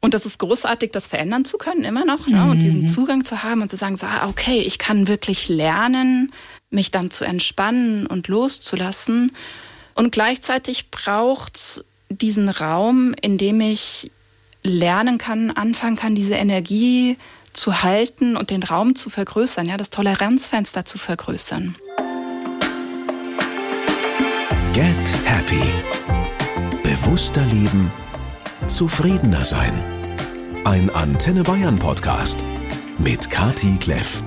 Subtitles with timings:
[0.00, 2.26] Und das ist großartig, das verändern zu können, immer noch.
[2.26, 2.50] Ne?
[2.50, 2.88] Und diesen mhm.
[2.88, 6.32] Zugang zu haben und zu sagen, so, ah, okay, ich kann wirklich lernen,
[6.70, 9.32] mich dann zu entspannen und loszulassen.
[9.94, 14.10] Und gleichzeitig braucht es diesen Raum, in dem ich
[14.62, 17.16] lernen kann, anfangen kann, diese Energie
[17.52, 21.76] zu halten und den Raum zu vergrößern, ja, das Toleranzfenster zu vergrößern.
[24.72, 24.94] Get
[25.24, 25.62] Happy.
[26.82, 27.90] Bewusster leben,
[28.74, 29.72] zufriedener sein.
[30.64, 32.38] Ein Antenne Bayern Podcast
[32.98, 34.22] mit Kati Kleff.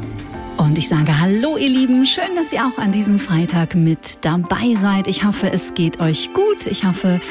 [0.58, 2.06] Und ich sage Hallo, ihr Lieben.
[2.06, 5.08] Schön, dass ihr auch an diesem Freitag mit dabei seid.
[5.08, 6.68] Ich hoffe, es geht euch gut.
[6.68, 7.22] Ich hoffe,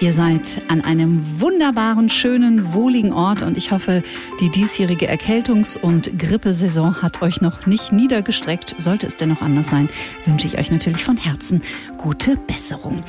[0.00, 4.02] Ihr seid an einem wunderbaren, schönen, wohligen Ort und ich hoffe,
[4.40, 8.74] die diesjährige Erkältungs- und Grippesaison hat euch noch nicht niedergestreckt.
[8.78, 9.88] Sollte es denn noch anders sein,
[10.24, 11.62] wünsche ich euch natürlich von Herzen
[11.98, 13.02] gute Besserung.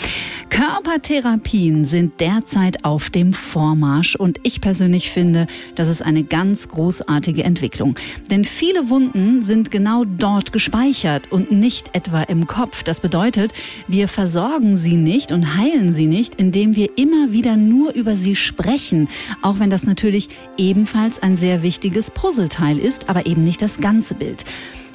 [0.50, 7.44] Körpertherapien sind derzeit auf dem Vormarsch und ich persönlich finde, das ist eine ganz großartige
[7.44, 7.96] Entwicklung.
[8.30, 12.84] Denn viele Wunden sind genau dort gespeichert und nicht etwa im Kopf.
[12.84, 13.52] Das bedeutet,
[13.88, 18.18] wir versorgen sie nicht und heilen sie nicht, indem wir wir immer wieder nur über
[18.18, 19.08] sie sprechen,
[19.42, 24.16] auch wenn das natürlich ebenfalls ein sehr wichtiges Puzzleteil ist, aber eben nicht das ganze
[24.16, 24.44] Bild.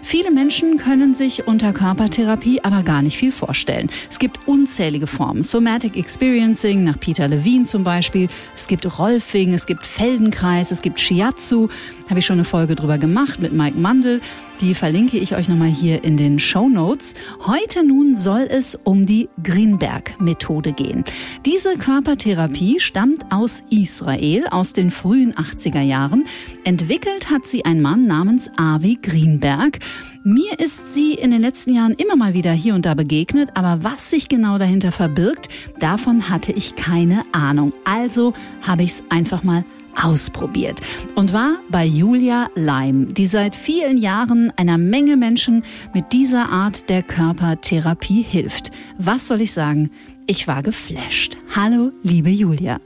[0.03, 3.91] Viele Menschen können sich unter Körpertherapie aber gar nicht viel vorstellen.
[4.11, 5.43] Es gibt unzählige Formen.
[5.43, 8.29] Somatic Experiencing nach Peter Levine zum Beispiel.
[8.55, 11.69] Es gibt Rolfing, es gibt Feldenkreis, es gibt Shiatsu.
[12.09, 14.23] Habe ich schon eine Folge drüber gemacht mit Mike Mandel.
[14.63, 17.15] Die verlinke ich euch nochmal hier in den Show Notes.
[17.47, 21.05] Heute nun soll es um die Greenberg-Methode gehen.
[21.45, 26.25] Diese Körpertherapie stammt aus Israel aus den frühen 80er Jahren.
[26.65, 29.79] Entwickelt hat sie ein Mann namens Avi Greenberg.
[30.25, 33.85] Mir ist sie in den letzten Jahren immer mal wieder hier und da begegnet, aber
[33.85, 37.73] was sich genau dahinter verbirgt, davon hatte ich keine Ahnung.
[37.85, 38.33] Also
[38.67, 39.65] habe ich es einfach mal
[40.03, 40.81] ausprobiert
[41.15, 46.89] und war bei Julia Leim, die seit vielen Jahren einer Menge Menschen mit dieser Art
[46.89, 48.71] der Körpertherapie hilft.
[48.99, 49.91] Was soll ich sagen?
[50.27, 51.37] Ich war geflasht.
[51.55, 52.81] Hallo, liebe Julia.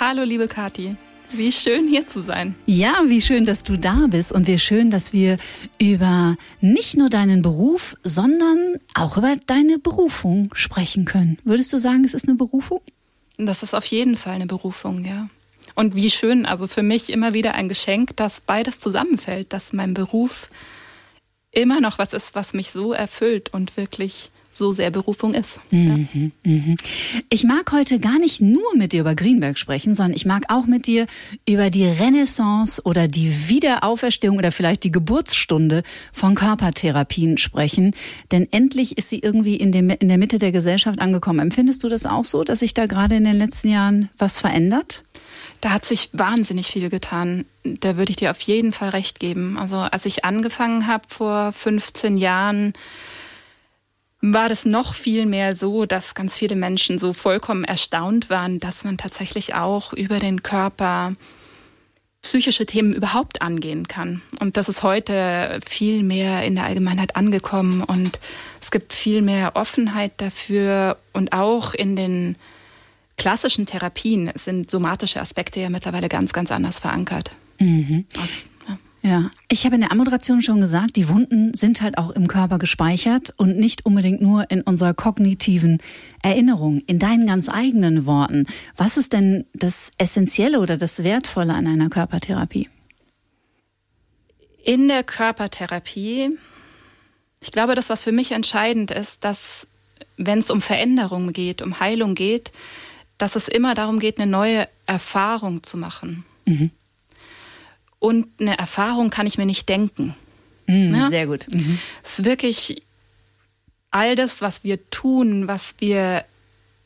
[0.00, 0.96] Hallo, liebe Kathi.
[1.30, 2.54] Wie schön hier zu sein.
[2.64, 5.36] Ja, wie schön, dass du da bist und wie schön, dass wir
[5.78, 11.36] über nicht nur deinen Beruf, sondern auch über deine Berufung sprechen können.
[11.44, 12.80] Würdest du sagen, es ist eine Berufung?
[13.36, 15.28] Das ist auf jeden Fall eine Berufung, ja.
[15.78, 19.94] Und wie schön, also für mich immer wieder ein Geschenk, dass beides zusammenfällt, dass mein
[19.94, 20.48] Beruf
[21.52, 25.60] immer noch was ist, was mich so erfüllt und wirklich so sehr Berufung ist.
[25.70, 26.50] Mhm, ja.
[26.50, 26.76] mhm.
[27.30, 30.66] Ich mag heute gar nicht nur mit dir über Greenberg sprechen, sondern ich mag auch
[30.66, 31.06] mit dir
[31.48, 37.94] über die Renaissance oder die Wiederauferstehung oder vielleicht die Geburtsstunde von Körpertherapien sprechen.
[38.32, 41.38] Denn endlich ist sie irgendwie in, dem, in der Mitte der Gesellschaft angekommen.
[41.38, 45.04] Empfindest du das auch so, dass sich da gerade in den letzten Jahren was verändert?
[45.60, 47.44] Da hat sich wahnsinnig viel getan.
[47.64, 49.58] Da würde ich dir auf jeden Fall recht geben.
[49.58, 52.74] Also als ich angefangen habe vor 15 Jahren,
[54.20, 58.84] war das noch viel mehr so, dass ganz viele Menschen so vollkommen erstaunt waren, dass
[58.84, 61.12] man tatsächlich auch über den Körper
[62.22, 64.22] psychische Themen überhaupt angehen kann.
[64.40, 68.18] Und das ist heute viel mehr in der Allgemeinheit angekommen und
[68.60, 72.36] es gibt viel mehr Offenheit dafür und auch in den
[73.18, 77.32] klassischen Therapien sind somatische Aspekte ja mittlerweile ganz, ganz anders verankert.
[77.58, 78.06] Mhm.
[78.18, 78.78] Also, ja.
[79.00, 82.58] Ja, ich habe in der Ammoderation schon gesagt, die Wunden sind halt auch im Körper
[82.58, 85.78] gespeichert und nicht unbedingt nur in unserer kognitiven
[86.22, 86.82] Erinnerung.
[86.86, 88.46] In deinen ganz eigenen Worten,
[88.76, 92.68] was ist denn das Essentielle oder das Wertvolle an einer Körpertherapie?
[94.64, 96.30] In der Körpertherapie,
[97.40, 99.68] ich glaube, das, was für mich entscheidend ist, dass
[100.16, 102.50] wenn es um Veränderung geht, um Heilung geht,
[103.18, 106.24] dass es immer darum geht, eine neue Erfahrung zu machen.
[106.46, 106.70] Mhm.
[107.98, 110.14] Und eine Erfahrung kann ich mir nicht denken.
[110.66, 111.08] Mhm, ja?
[111.08, 111.46] Sehr gut.
[111.50, 111.78] Mhm.
[112.04, 112.82] Es ist wirklich
[113.90, 116.24] all das, was wir tun, was wir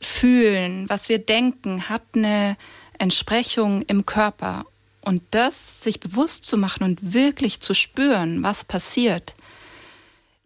[0.01, 2.57] fühlen, was wir denken, hat eine
[2.97, 4.65] Entsprechung im Körper.
[5.01, 9.35] Und das sich bewusst zu machen und wirklich zu spüren, was passiert,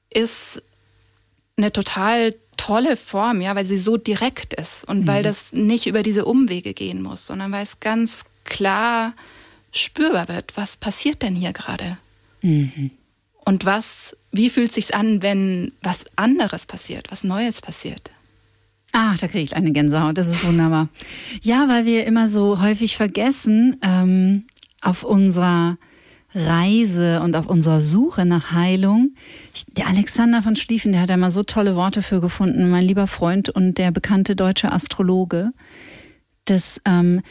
[0.10, 0.62] ist
[1.58, 5.08] eine total tolle Form, ja, weil sie so direkt ist und mhm.
[5.08, 9.14] weil das nicht über diese Umwege gehen muss, sondern weil es ganz klar
[9.72, 11.98] spürbar wird, was passiert denn hier gerade?
[12.42, 12.92] Mhm.
[13.46, 18.12] Und was, wie fühlt sich's an, wenn was anderes passiert, was Neues passiert?
[18.92, 20.18] Ach, da kriege ich eine Gänsehaut.
[20.18, 20.90] Das ist wunderbar.
[21.42, 24.46] Ja, weil wir immer so häufig vergessen, ähm,
[24.82, 25.78] auf unserer
[26.38, 29.16] Reise und auf unserer Suche nach Heilung.
[29.54, 32.86] Ich, der Alexander von Schlieffen, der hat da mal so tolle Worte für gefunden, mein
[32.86, 35.52] lieber Freund und der bekannte deutsche Astrologe,
[36.46, 37.22] dass ähm,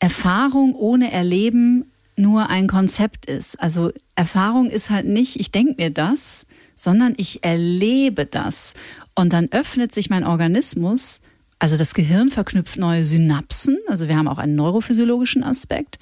[0.00, 3.60] Erfahrung ohne Erleben nur ein Konzept ist.
[3.60, 8.74] Also Erfahrung ist halt nicht, ich denke mir das, sondern ich erlebe das.
[9.14, 11.20] Und dann öffnet sich mein Organismus,
[11.60, 15.98] also das Gehirn verknüpft neue Synapsen, also wir haben auch einen neurophysiologischen Aspekt.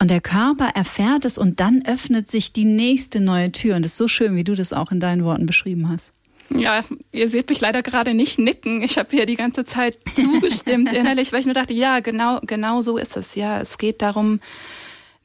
[0.00, 3.76] Und der Körper erfährt es und dann öffnet sich die nächste neue Tür.
[3.76, 6.12] Und das ist so schön, wie du das auch in deinen Worten beschrieben hast.
[6.50, 6.82] Ja,
[7.12, 8.82] ihr seht mich leider gerade nicht nicken.
[8.82, 12.80] Ich habe hier die ganze Zeit zugestimmt innerlich, weil ich mir dachte, ja, genau, genau
[12.82, 13.34] so ist es.
[13.34, 14.40] Ja, es geht darum,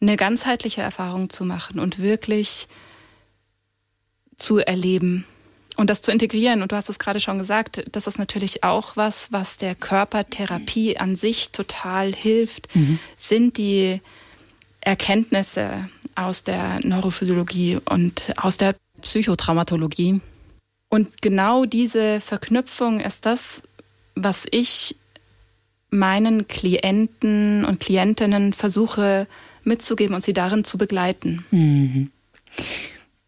[0.01, 2.67] eine ganzheitliche Erfahrung zu machen und wirklich
[4.37, 5.25] zu erleben
[5.75, 6.61] und das zu integrieren.
[6.61, 10.97] Und du hast es gerade schon gesagt, das ist natürlich auch was, was der Körpertherapie
[10.97, 12.99] an sich total hilft, mhm.
[13.17, 14.01] sind die
[14.89, 20.19] Erkenntnisse aus der Neurophysiologie und aus der Psychotraumatologie.
[20.89, 23.61] Und genau diese Verknüpfung ist das,
[24.15, 24.95] was ich
[25.91, 29.27] meinen Klienten und Klientinnen versuche
[29.63, 31.45] mitzugeben und sie darin zu begleiten.
[31.51, 32.11] Mhm.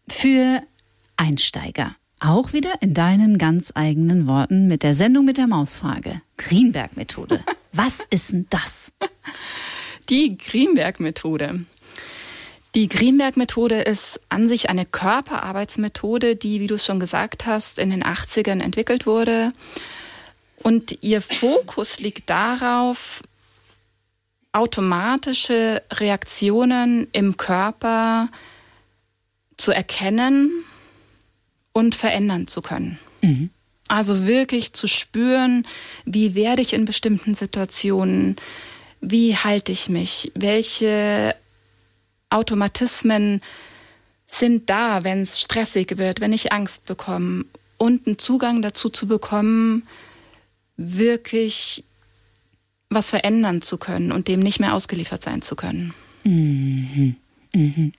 [0.08, 0.62] Für
[1.16, 1.94] Einsteiger.
[2.18, 6.22] Auch wieder in deinen ganz eigenen Worten mit der Sendung mit der Mausfrage.
[6.38, 7.44] Greenberg-Methode.
[7.72, 8.92] Was ist denn das?
[10.08, 11.64] Die Greenberg-Methode.
[12.74, 17.90] Die Greenberg-Methode ist an sich eine Körperarbeitsmethode, die, wie du es schon gesagt hast, in
[17.90, 19.52] den 80ern entwickelt wurde.
[20.62, 23.22] Und ihr Fokus liegt darauf,
[24.52, 28.28] automatische Reaktionen im Körper
[29.56, 30.64] zu erkennen
[31.72, 32.98] und verändern zu können.
[33.22, 33.50] Mhm.
[33.88, 35.66] Also wirklich zu spüren,
[36.04, 38.36] wie werde ich in bestimmten Situationen,
[39.02, 41.34] wie halte ich mich, welche
[42.30, 43.42] Automatismen
[44.26, 47.44] sind da, wenn es stressig wird, wenn ich Angst bekomme
[47.76, 49.86] und einen Zugang dazu zu bekommen,
[50.76, 51.84] wirklich
[52.88, 55.92] was verändern zu können und dem nicht mehr ausgeliefert sein zu können.
[56.24, 57.16] Mhm.
[57.54, 57.92] Mhm.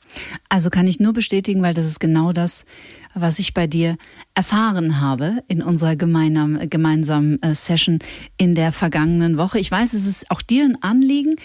[0.49, 2.65] Also kann ich nur bestätigen, weil das ist genau das,
[3.13, 3.97] was ich bei dir
[4.33, 7.99] erfahren habe in unserer gemeinsamen, äh, Session
[8.37, 9.59] in der vergangenen Woche.
[9.59, 11.35] Ich weiß, es ist auch dir ein Anliegen,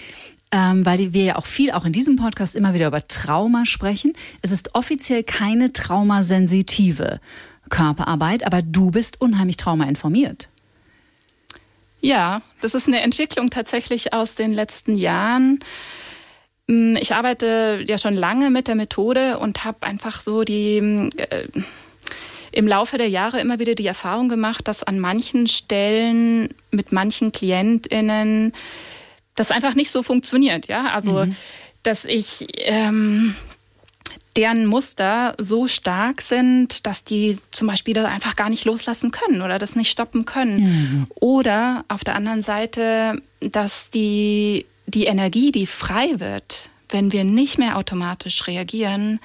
[0.50, 4.14] ähm, weil wir ja auch viel, auch in diesem Podcast immer wieder über Trauma sprechen.
[4.40, 7.20] Es ist offiziell keine traumasensitive
[7.69, 10.49] Körperarbeit, aber du bist unheimlich traumainformiert.
[12.00, 15.58] Ja, das ist eine Entwicklung tatsächlich aus den letzten Jahren.
[16.70, 20.78] Hm, ich arbeite ja schon lange mit der Methode und habe einfach so die
[21.16, 21.48] äh,
[22.50, 27.30] im Laufe der Jahre immer wieder die Erfahrung gemacht, dass an manchen Stellen mit manchen
[27.32, 28.52] KlientInnen
[29.34, 30.66] das einfach nicht so funktioniert.
[30.66, 31.36] Ja, also mhm.
[31.82, 33.34] dass ich ähm,
[34.36, 39.42] deren Muster so stark sind, dass die zum Beispiel das einfach gar nicht loslassen können
[39.42, 40.60] oder das nicht stoppen können.
[40.60, 41.06] Mhm.
[41.16, 47.58] Oder auf der anderen Seite, dass die, die Energie, die frei wird, wenn wir nicht
[47.58, 49.20] mehr automatisch reagieren,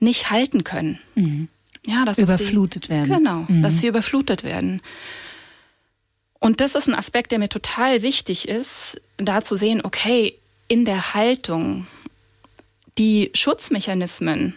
[0.00, 0.98] nicht halten können.
[1.14, 1.48] Mhm.
[1.86, 3.14] Ja, dass überflutet sie, werden.
[3.14, 3.62] Genau, mhm.
[3.62, 4.82] dass sie überflutet werden.
[6.38, 10.34] Und das ist ein Aspekt, der mir total wichtig ist, da zu sehen, okay,
[10.68, 11.86] in der Haltung,
[12.98, 14.56] die Schutzmechanismen,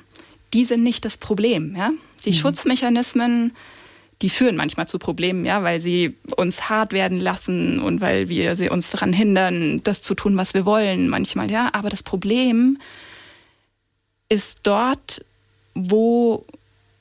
[0.53, 1.75] die sind nicht das Problem.
[1.75, 1.91] Ja?
[2.25, 2.35] Die mhm.
[2.35, 3.53] Schutzmechanismen,
[4.23, 8.55] die führen manchmal zu Problemen, ja, weil sie uns hart werden lassen und weil wir
[8.55, 11.69] sie uns daran hindern, das zu tun, was wir wollen, manchmal, ja.
[11.73, 12.79] Aber das Problem
[14.29, 15.25] ist dort,
[15.75, 16.45] wo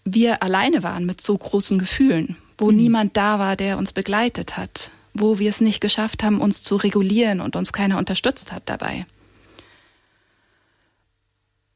[0.05, 2.77] wir alleine waren mit so großen Gefühlen, wo mhm.
[2.77, 6.75] niemand da war, der uns begleitet hat, wo wir es nicht geschafft haben, uns zu
[6.75, 9.07] regulieren und uns keiner unterstützt hat dabei.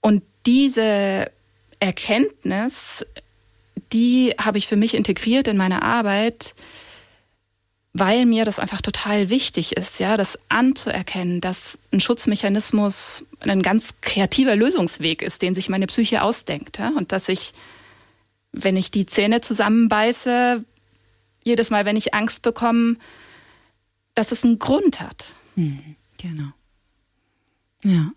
[0.01, 1.31] Und diese
[1.79, 3.07] Erkenntnis,
[3.93, 6.55] die habe ich für mich integriert in meine Arbeit,
[7.93, 13.95] weil mir das einfach total wichtig ist, ja, das anzuerkennen, dass ein Schutzmechanismus ein ganz
[14.03, 17.55] kreativer Lösungsweg ist, den sich meine Psyche ausdenkt, ja, und dass ich,
[18.53, 20.63] wenn ich die Zähne zusammenbeiße,
[21.43, 22.97] jedes Mal, wenn ich Angst bekomme,
[24.15, 25.33] dass es einen Grund hat.
[25.55, 26.53] Mhm, genau.
[27.85, 28.11] Ja.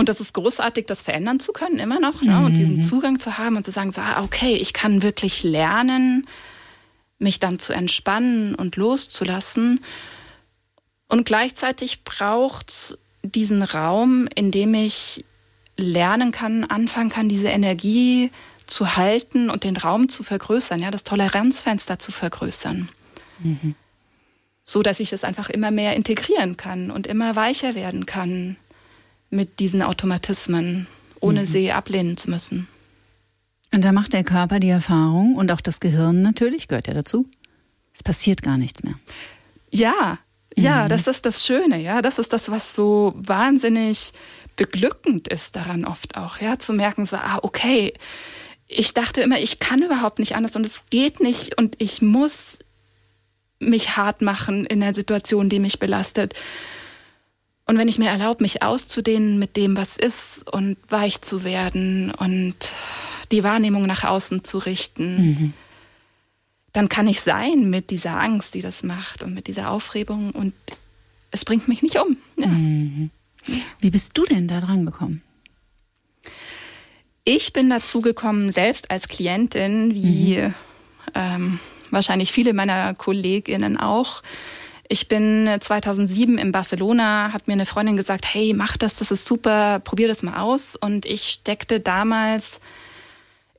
[0.00, 2.22] Und das ist großartig, das verändern zu können, immer noch.
[2.22, 2.42] Ne?
[2.42, 2.82] Und diesen mhm.
[2.82, 6.26] Zugang zu haben und zu sagen, so, ah, okay, ich kann wirklich lernen,
[7.18, 9.78] mich dann zu entspannen und loszulassen.
[11.06, 15.22] Und gleichzeitig braucht es diesen Raum, in dem ich
[15.76, 18.30] lernen kann, anfangen kann, diese Energie
[18.66, 22.88] zu halten und den Raum zu vergrößern, ja, das Toleranzfenster zu vergrößern.
[23.40, 23.74] Mhm.
[24.64, 28.56] So dass ich es einfach immer mehr integrieren kann und immer weicher werden kann
[29.30, 30.86] mit diesen Automatismen,
[31.20, 31.46] ohne mhm.
[31.46, 32.68] sie ablehnen zu müssen.
[33.72, 37.28] Und da macht der Körper die Erfahrung und auch das Gehirn natürlich, gehört ja dazu.
[37.94, 38.94] Es passiert gar nichts mehr.
[39.70, 40.18] Ja,
[40.56, 40.88] Ja, mhm.
[40.88, 42.02] das ist das Schöne, ja.
[42.02, 44.12] Das ist das, was so wahnsinnig
[44.56, 47.94] beglückend ist daran oft auch, ja, zu merken, so, ah, okay,
[48.66, 52.58] ich dachte immer, ich kann überhaupt nicht anders und es geht nicht und ich muss
[53.58, 56.34] mich hart machen in der Situation, die mich belastet.
[57.70, 62.10] Und wenn ich mir erlaube, mich auszudehnen mit dem, was ist und weich zu werden
[62.10, 62.56] und
[63.30, 65.52] die Wahrnehmung nach außen zu richten, mhm.
[66.72, 70.52] dann kann ich sein mit dieser Angst, die das macht und mit dieser Aufregung und
[71.30, 72.16] es bringt mich nicht um.
[72.36, 72.48] Ja.
[72.48, 73.10] Mhm.
[73.78, 75.22] Wie bist du denn da dran gekommen?
[77.22, 80.54] Ich bin dazu gekommen, selbst als Klientin, wie mhm.
[81.14, 81.60] ähm,
[81.92, 84.24] wahrscheinlich viele meiner Kolleginnen auch.
[84.92, 89.24] Ich bin 2007 in Barcelona, hat mir eine Freundin gesagt, hey, mach das, das ist
[89.24, 90.74] super, probier das mal aus.
[90.74, 92.58] Und ich steckte damals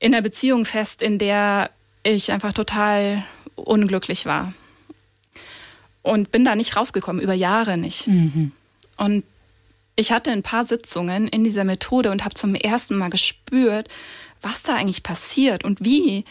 [0.02, 1.70] in einer Beziehung fest, in der
[2.04, 3.24] ich einfach total
[3.56, 4.54] unglücklich war.
[6.02, 8.08] Und bin da nicht rausgekommen, über Jahre nicht.
[8.08, 8.52] Mhm.
[8.98, 9.24] Und
[9.96, 13.88] ich hatte ein paar Sitzungen in dieser Methode und habe zum ersten Mal gespürt,
[14.42, 16.26] was da eigentlich passiert und wie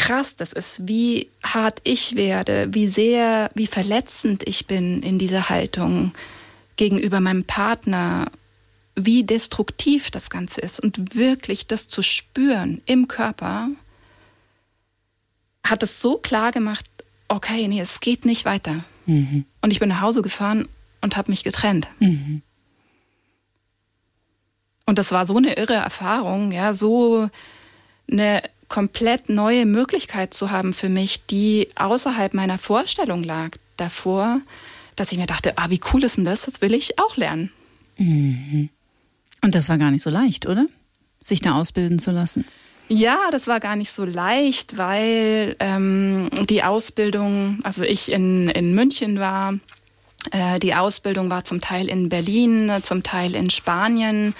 [0.00, 5.50] krass das ist, wie hart ich werde, wie sehr, wie verletzend ich bin in dieser
[5.50, 6.14] Haltung
[6.76, 8.32] gegenüber meinem Partner,
[8.96, 13.68] wie destruktiv das Ganze ist und wirklich das zu spüren im Körper,
[15.62, 16.86] hat es so klar gemacht,
[17.28, 18.82] okay, nee, es geht nicht weiter.
[19.04, 19.44] Mhm.
[19.60, 20.66] Und ich bin nach Hause gefahren
[21.02, 21.88] und habe mich getrennt.
[21.98, 22.40] Mhm.
[24.86, 27.28] Und das war so eine irre Erfahrung, ja, so
[28.10, 34.40] eine komplett neue Möglichkeit zu haben für mich, die außerhalb meiner Vorstellung lag davor,
[34.96, 36.46] dass ich mir dachte, ah, wie cool ist denn das?
[36.46, 37.52] Das will ich auch lernen.
[37.98, 38.70] Mhm.
[39.42, 40.66] Und das war gar nicht so leicht, oder?
[41.20, 42.46] Sich da ausbilden zu lassen.
[42.88, 48.74] Ja, das war gar nicht so leicht, weil ähm, die Ausbildung, also ich in, in
[48.74, 49.54] München war,
[50.32, 54.34] äh, die Ausbildung war zum Teil in Berlin, zum Teil in Spanien.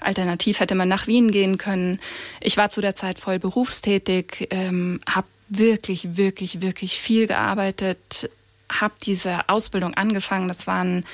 [0.00, 2.00] Alternativ hätte man nach Wien gehen können.
[2.40, 8.30] Ich war zu der Zeit voll berufstätig, ähm, habe wirklich, wirklich, wirklich viel gearbeitet,
[8.70, 10.48] habe diese Ausbildung angefangen.
[10.48, 11.04] Das waren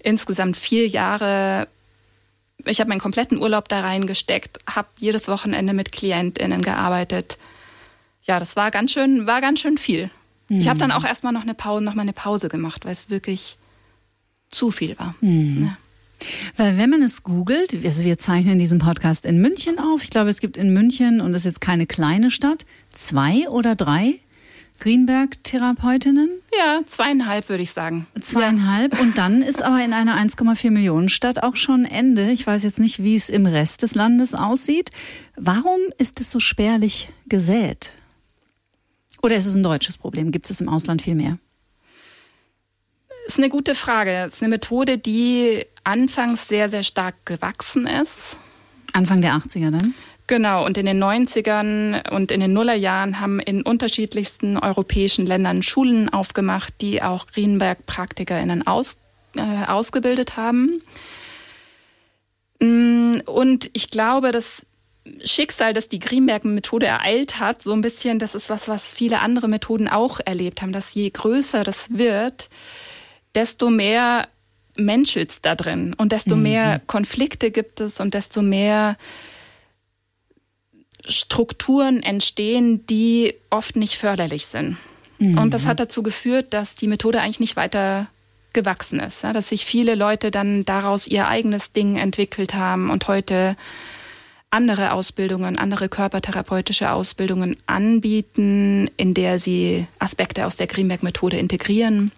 [0.00, 1.68] insgesamt vier Jahre.
[2.66, 7.38] Ich habe meinen kompletten Urlaub da reingesteckt, habe jedes Wochenende mit KlientInnen gearbeitet.
[8.22, 10.10] Ja, das war ganz schön, war ganz schön viel.
[10.48, 10.60] Mhm.
[10.60, 13.10] Ich habe dann auch erstmal noch eine Pause, noch mal eine Pause gemacht, weil es
[13.10, 13.58] wirklich
[14.50, 15.14] zu viel war.
[15.20, 15.64] Mhm.
[15.66, 15.76] Ja.
[16.56, 20.02] Weil wenn man es googelt, also wir zeichnen diesen Podcast in München auf.
[20.02, 23.74] Ich glaube, es gibt in München, und das ist jetzt keine kleine Stadt, zwei oder
[23.74, 24.20] drei
[24.80, 26.30] Greenberg-Therapeutinnen?
[26.58, 28.06] Ja, zweieinhalb würde ich sagen.
[28.20, 28.94] Zweieinhalb.
[28.94, 29.00] Ja.
[29.00, 32.30] Und dann ist aber in einer 1,4 Millionen Stadt auch schon Ende.
[32.30, 34.90] Ich weiß jetzt nicht, wie es im Rest des Landes aussieht.
[35.36, 37.92] Warum ist es so spärlich gesät?
[39.22, 40.32] Oder ist es ein deutsches Problem?
[40.32, 41.38] Gibt es im Ausland viel mehr?
[43.26, 44.24] ist eine gute Frage.
[44.24, 48.36] Ist eine Methode, die anfangs sehr, sehr stark gewachsen ist.
[48.92, 49.94] Anfang der 80er dann?
[50.26, 56.08] Genau, und in den 90ern und in den Nullerjahren haben in unterschiedlichsten europäischen Ländern Schulen
[56.08, 59.00] aufgemacht, die auch Greenberg-PraktikerInnen aus,
[59.36, 60.80] äh, ausgebildet haben.
[62.60, 64.64] Mm, und ich glaube, das
[65.22, 69.48] Schicksal, das die Greenberg-Methode ereilt hat, so ein bisschen, das ist was, was viele andere
[69.48, 72.48] Methoden auch erlebt haben, dass je größer das wird,
[73.34, 74.28] desto mehr
[74.76, 76.42] menschelt es da drin und desto mhm.
[76.42, 78.96] mehr Konflikte gibt es und desto mehr
[81.06, 84.78] Strukturen entstehen, die oft nicht förderlich sind.
[85.18, 85.38] Mhm.
[85.38, 88.08] Und das hat dazu geführt, dass die Methode eigentlich nicht weiter
[88.52, 93.08] gewachsen ist, ja, dass sich viele Leute dann daraus ihr eigenes Ding entwickelt haben und
[93.08, 93.56] heute
[94.50, 102.12] andere Ausbildungen, andere körpertherapeutische Ausbildungen anbieten, in der sie Aspekte aus der Greenberg-Methode integrieren.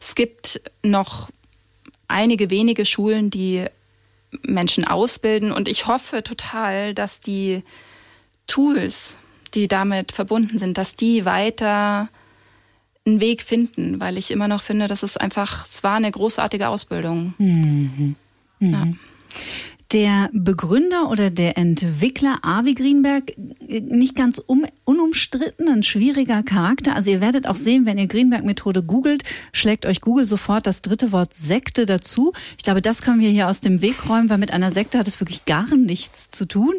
[0.00, 1.28] Es gibt noch
[2.08, 3.66] einige wenige Schulen, die
[4.42, 7.62] Menschen ausbilden und ich hoffe total, dass die
[8.46, 9.16] Tools,
[9.54, 12.08] die damit verbunden sind, dass die weiter
[13.06, 16.68] einen Weg finden, weil ich immer noch finde, dass es einfach, es war eine großartige
[16.68, 17.34] Ausbildung.
[17.38, 18.16] Mhm.
[18.58, 18.72] Mhm.
[18.72, 18.86] Ja
[19.92, 26.96] der Begründer oder der Entwickler Avi Greenberg nicht ganz um, unumstritten, ein schwieriger Charakter.
[26.96, 31.12] Also ihr werdet auch sehen, wenn ihr Greenberg-Methode googelt, schlägt euch Google sofort das dritte
[31.12, 32.32] Wort Sekte dazu.
[32.58, 35.06] Ich glaube, das können wir hier aus dem Weg räumen, weil mit einer Sekte hat
[35.06, 36.74] es wirklich gar nichts zu tun.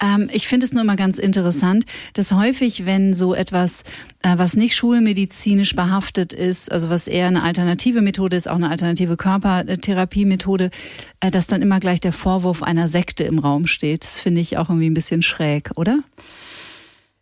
[0.00, 1.84] Ähm, ich finde es nur immer ganz interessant,
[2.14, 3.82] dass häufig, wenn so etwas,
[4.22, 8.70] äh, was nicht schulmedizinisch behaftet ist, also was eher eine alternative Methode ist, auch eine
[8.70, 10.70] alternative Körpertherapiemethode,
[11.18, 14.04] äh, dass dann immer gleich der Vorwurf einer Sekte im Raum steht.
[14.04, 15.98] Das finde ich auch irgendwie ein bisschen schräg, oder?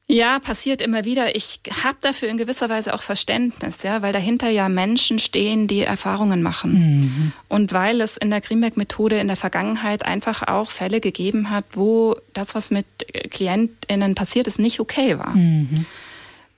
[0.09, 1.35] Ja, passiert immer wieder.
[1.35, 5.81] Ich habe dafür in gewisser Weise auch Verständnis, ja, weil dahinter ja Menschen stehen, die
[5.81, 7.01] Erfahrungen machen.
[7.01, 7.33] Mhm.
[7.49, 12.17] Und weil es in der Greenberg-Methode in der Vergangenheit einfach auch Fälle gegeben hat, wo
[12.35, 12.87] das, was mit
[13.31, 15.31] KlientInnen passiert ist, nicht okay war.
[15.31, 15.87] Mhm.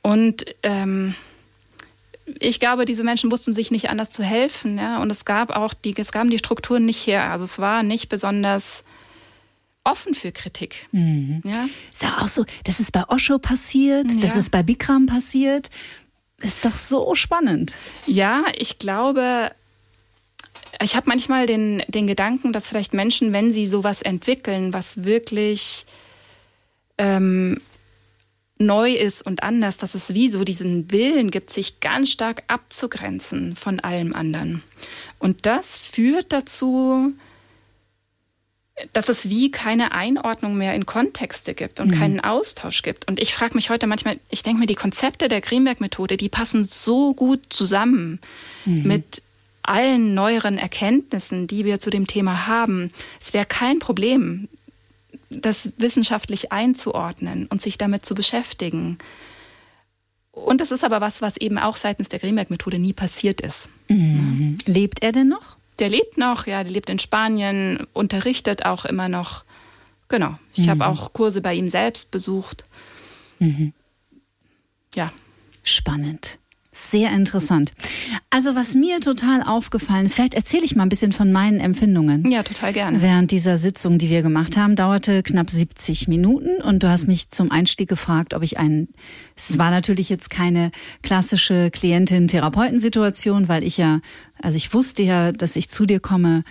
[0.02, 1.14] Und ähm,
[2.40, 5.00] ich glaube, diese Menschen wussten sich nicht anders zu helfen, ja.
[5.00, 7.30] Und es gab auch die, es gaben die Strukturen nicht her.
[7.30, 8.84] Also es war nicht besonders
[9.88, 10.86] offen für Kritik.
[10.92, 11.42] Mhm.
[11.44, 11.68] Ja?
[11.92, 14.20] Ist ja auch so, das ist bei Osho passiert, ja.
[14.20, 15.70] das ist bei Bikram passiert.
[16.40, 17.74] Ist doch so spannend.
[18.06, 19.50] Ja, ich glaube,
[20.80, 25.84] ich habe manchmal den, den Gedanken, dass vielleicht Menschen, wenn sie sowas entwickeln, was wirklich
[26.96, 27.60] ähm,
[28.58, 33.56] neu ist und anders, dass es wie so diesen Willen gibt, sich ganz stark abzugrenzen
[33.56, 34.62] von allem anderen.
[35.18, 37.12] Und das führt dazu,
[38.92, 41.94] dass es wie keine Einordnung mehr in Kontexte gibt und mhm.
[41.94, 43.08] keinen Austausch gibt.
[43.08, 46.64] Und ich frage mich heute manchmal, ich denke mir, die Konzepte der Greenberg-Methode, die passen
[46.64, 48.20] so gut zusammen
[48.64, 48.82] mhm.
[48.84, 49.22] mit
[49.62, 52.92] allen neueren Erkenntnissen, die wir zu dem Thema haben.
[53.20, 54.48] Es wäre kein Problem,
[55.30, 58.98] das wissenschaftlich einzuordnen und sich damit zu beschäftigen.
[60.32, 63.68] Und das ist aber was, was eben auch seitens der Greenberg-Methode nie passiert ist.
[63.88, 64.56] Mhm.
[64.64, 65.57] Lebt er denn noch?
[65.78, 69.44] Der lebt noch, ja, der lebt in Spanien, unterrichtet auch immer noch.
[70.08, 70.38] Genau.
[70.54, 70.70] Ich mhm.
[70.70, 72.64] habe auch Kurse bei ihm selbst besucht.
[73.38, 73.72] Mhm.
[74.94, 75.12] Ja.
[75.62, 76.38] Spannend.
[76.80, 77.72] Sehr interessant.
[78.30, 82.30] Also was mir total aufgefallen ist, vielleicht erzähle ich mal ein bisschen von meinen Empfindungen.
[82.30, 83.02] Ja, total gerne.
[83.02, 87.30] Während dieser Sitzung, die wir gemacht haben, dauerte knapp 70 Minuten und du hast mich
[87.30, 88.88] zum Einstieg gefragt, ob ich einen,
[89.36, 90.70] es war natürlich jetzt keine
[91.02, 94.00] klassische Klientin-Therapeuten-Situation, weil ich ja,
[94.40, 96.44] also ich wusste ja, dass ich zu dir komme,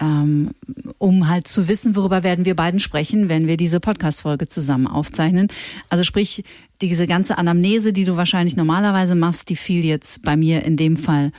[0.00, 5.48] um halt zu wissen, worüber werden wir beiden sprechen, wenn wir diese Podcast-Folge zusammen aufzeichnen.
[5.88, 6.44] Also sprich,
[6.80, 10.96] diese ganze Anamnese, die du wahrscheinlich normalerweise machst, die fiel jetzt bei mir in dem
[10.96, 11.30] Fall,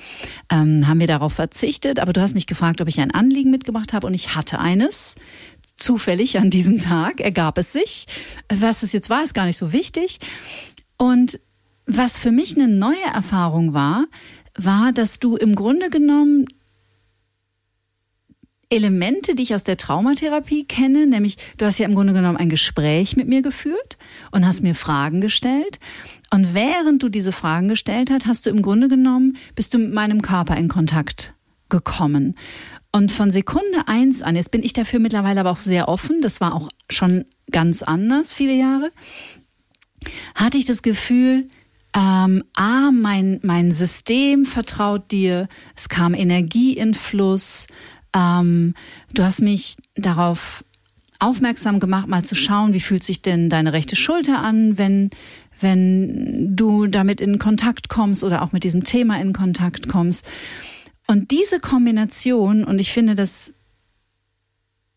[0.49, 1.99] ähm, haben wir darauf verzichtet.
[1.99, 5.15] Aber du hast mich gefragt, ob ich ein Anliegen mitgebracht habe und ich hatte eines.
[5.77, 8.05] Zufällig an diesem Tag ergab es sich.
[8.49, 10.19] Was es jetzt war, ist gar nicht so wichtig.
[10.97, 11.39] Und
[11.85, 14.05] was für mich eine neue Erfahrung war,
[14.57, 16.45] war, dass du im Grunde genommen
[18.73, 22.49] Elemente, die ich aus der Traumatherapie kenne, nämlich du hast ja im Grunde genommen ein
[22.49, 23.97] Gespräch mit mir geführt
[24.31, 25.79] und hast mir Fragen gestellt.
[26.31, 29.93] Und während du diese Fragen gestellt hast, hast du im Grunde genommen, bist du mit
[29.93, 31.35] meinem Körper in Kontakt
[31.69, 32.35] gekommen.
[32.91, 36.41] Und von Sekunde eins an, jetzt bin ich dafür mittlerweile aber auch sehr offen, das
[36.41, 38.89] war auch schon ganz anders, viele Jahre,
[40.35, 41.47] hatte ich das Gefühl,
[41.95, 47.67] ähm, A, mein, mein System vertraut dir, es kam Energie in Fluss,
[48.15, 48.73] ähm,
[49.13, 50.63] du hast mich darauf
[51.19, 55.09] aufmerksam gemacht, mal zu schauen, wie fühlt sich denn deine rechte Schulter an, wenn,
[55.61, 60.29] wenn du damit in Kontakt kommst oder auch mit diesem Thema in Kontakt kommst.
[61.07, 63.53] Und diese Kombination, und ich finde, das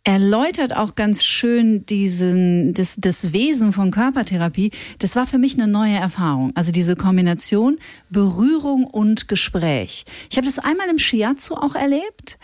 [0.06, 4.70] erläutert auch ganz schön diesen, das, das Wesen von Körpertherapie.
[5.00, 6.52] Das war für mich eine neue Erfahrung.
[6.54, 10.04] Also diese Kombination Berührung und Gespräch.
[10.30, 12.38] Ich habe das einmal im Shiatsu auch erlebt.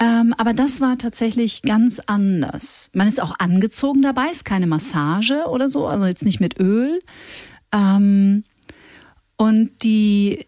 [0.00, 2.90] Ähm, aber das war tatsächlich ganz anders.
[2.92, 7.00] Man ist auch angezogen dabei, ist keine Massage oder so, also jetzt nicht mit Öl.
[7.72, 8.44] Ähm,
[9.36, 10.46] und die,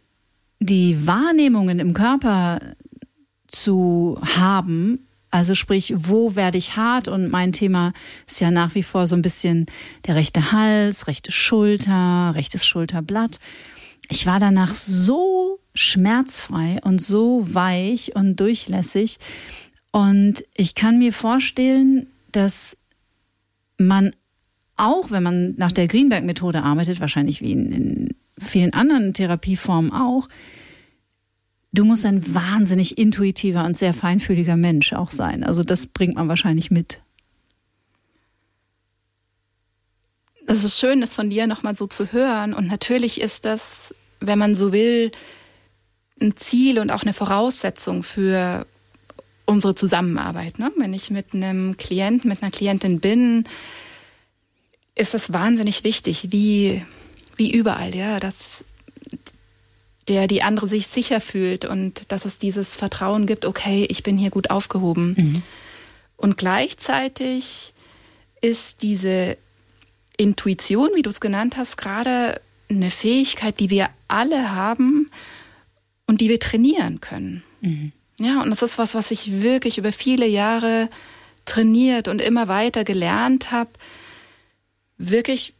[0.58, 2.60] die Wahrnehmungen im Körper
[3.46, 7.08] zu haben, also sprich, wo werde ich hart?
[7.08, 7.92] Und mein Thema
[8.26, 9.66] ist ja nach wie vor so ein bisschen
[10.06, 13.38] der rechte Hals, rechte Schulter, rechtes Schulterblatt.
[14.08, 19.18] Ich war danach so schmerzfrei und so weich und durchlässig.
[19.92, 22.76] Und ich kann mir vorstellen, dass
[23.78, 24.12] man
[24.76, 30.28] auch, wenn man nach der Greenberg-Methode arbeitet, wahrscheinlich wie in, in vielen anderen Therapieformen auch,
[31.72, 35.44] du musst ein wahnsinnig intuitiver und sehr feinfühliger Mensch auch sein.
[35.44, 37.00] Also das bringt man wahrscheinlich mit.
[40.46, 42.54] Das ist schön, das von dir nochmal so zu hören.
[42.54, 45.10] Und natürlich ist das, wenn man so will,
[46.20, 48.66] ein Ziel und auch eine Voraussetzung für
[49.44, 50.58] unsere Zusammenarbeit.
[50.58, 50.72] Ne?
[50.76, 53.44] Wenn ich mit einem Klienten, mit einer Klientin bin,
[54.94, 56.82] ist das wahnsinnig wichtig, wie,
[57.36, 58.64] wie überall, ja, dass
[60.08, 64.16] der die andere sich sicher fühlt und dass es dieses Vertrauen gibt, okay, ich bin
[64.16, 65.14] hier gut aufgehoben.
[65.16, 65.42] Mhm.
[66.16, 67.74] Und gleichzeitig
[68.40, 69.36] ist diese
[70.16, 75.06] Intuition, wie du es genannt hast, gerade eine Fähigkeit, die wir alle haben
[76.06, 77.42] und die wir trainieren können.
[77.60, 77.92] Mhm.
[78.18, 80.88] Ja, und das ist was, was ich wirklich über viele Jahre
[81.44, 83.70] trainiert und immer weiter gelernt habe,
[84.98, 85.54] wirklich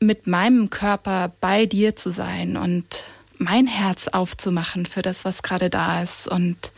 [0.00, 3.04] mit meinem Körper bei dir zu sein und
[3.36, 6.72] mein Herz aufzumachen für das, was gerade da ist und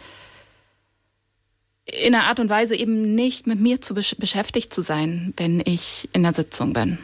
[1.84, 5.60] in einer Art und Weise eben nicht mit mir zu besch beschäftigt zu sein, wenn
[5.64, 6.98] ich in der Sitzung bin.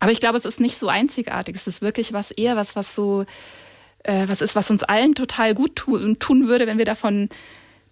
[0.00, 1.54] Aber ich glaube, es ist nicht so einzigartig.
[1.54, 3.26] Es ist wirklich was eher was, was so,
[4.02, 7.28] äh, was ist, was uns allen total gut tu tun würde, wenn wir davon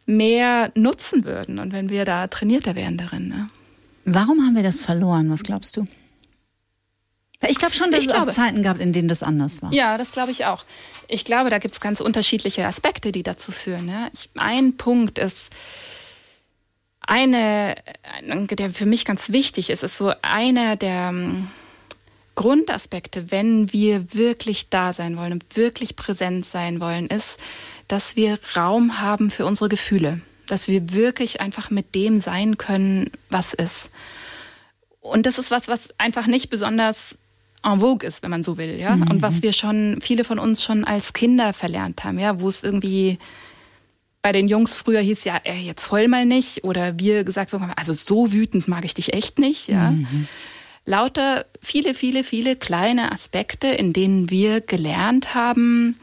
[0.06, 3.28] mehr nutzen würden und wenn wir da trainierter wären darin.
[3.28, 3.46] Ne?
[4.06, 5.30] Warum haben wir das verloren?
[5.30, 5.86] Was glaubst du?
[7.46, 9.72] Ich glaube schon, dass ich es glaube, auch Zeiten gab, in denen das anders war.
[9.72, 10.64] Ja, das glaube ich auch.
[11.06, 13.86] Ich glaube, da gibt es ganz unterschiedliche Aspekte, die dazu führen.
[13.86, 14.10] Ne?
[14.12, 15.50] Ich, ein Punkt ist,
[17.00, 17.76] eine,
[18.22, 21.48] der für mich ganz wichtig ist, ist so einer der ähm,
[22.38, 27.36] Grundaspekte, wenn wir wirklich da sein wollen und wirklich präsent sein wollen, ist,
[27.88, 30.20] dass wir Raum haben für unsere Gefühle.
[30.46, 33.90] Dass wir wirklich einfach mit dem sein können, was ist.
[35.00, 37.18] Und das ist was, was einfach nicht besonders
[37.64, 38.94] en vogue ist, wenn man so will, ja.
[38.94, 39.10] Mhm.
[39.10, 42.62] Und was wir schon, viele von uns schon als Kinder verlernt haben, ja, wo es
[42.62, 43.18] irgendwie
[44.22, 46.62] bei den Jungs früher hieß ja, ey, jetzt heul mal nicht.
[46.62, 49.90] Oder wir gesagt haben, also so wütend mag ich dich echt nicht, ja.
[49.90, 50.28] Mhm.
[50.88, 56.00] Lauter viele, viele, viele kleine Aspekte, in denen wir gelernt haben,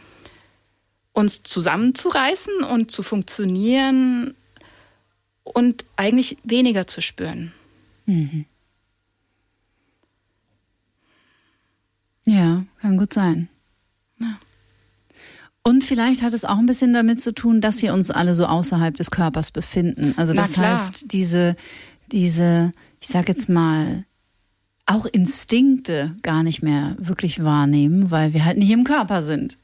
[1.12, 4.36] uns zusammenzureißen und zu funktionieren
[5.44, 7.52] und eigentlich weniger zu spüren.
[8.06, 8.46] Mhm.
[12.28, 13.50] Ja, kann gut sein.
[14.20, 14.38] Ja.
[15.64, 18.46] Und vielleicht hat es auch ein bisschen damit zu tun, dass wir uns alle so
[18.46, 20.14] außerhalb des Körpers befinden.
[20.16, 21.56] Also das heißt, diese,
[22.12, 22.72] diese,
[23.02, 24.06] ich sag jetzt mal,
[24.86, 29.58] auch Instinkte gar nicht mehr wirklich wahrnehmen, weil wir halt nicht im Körper sind.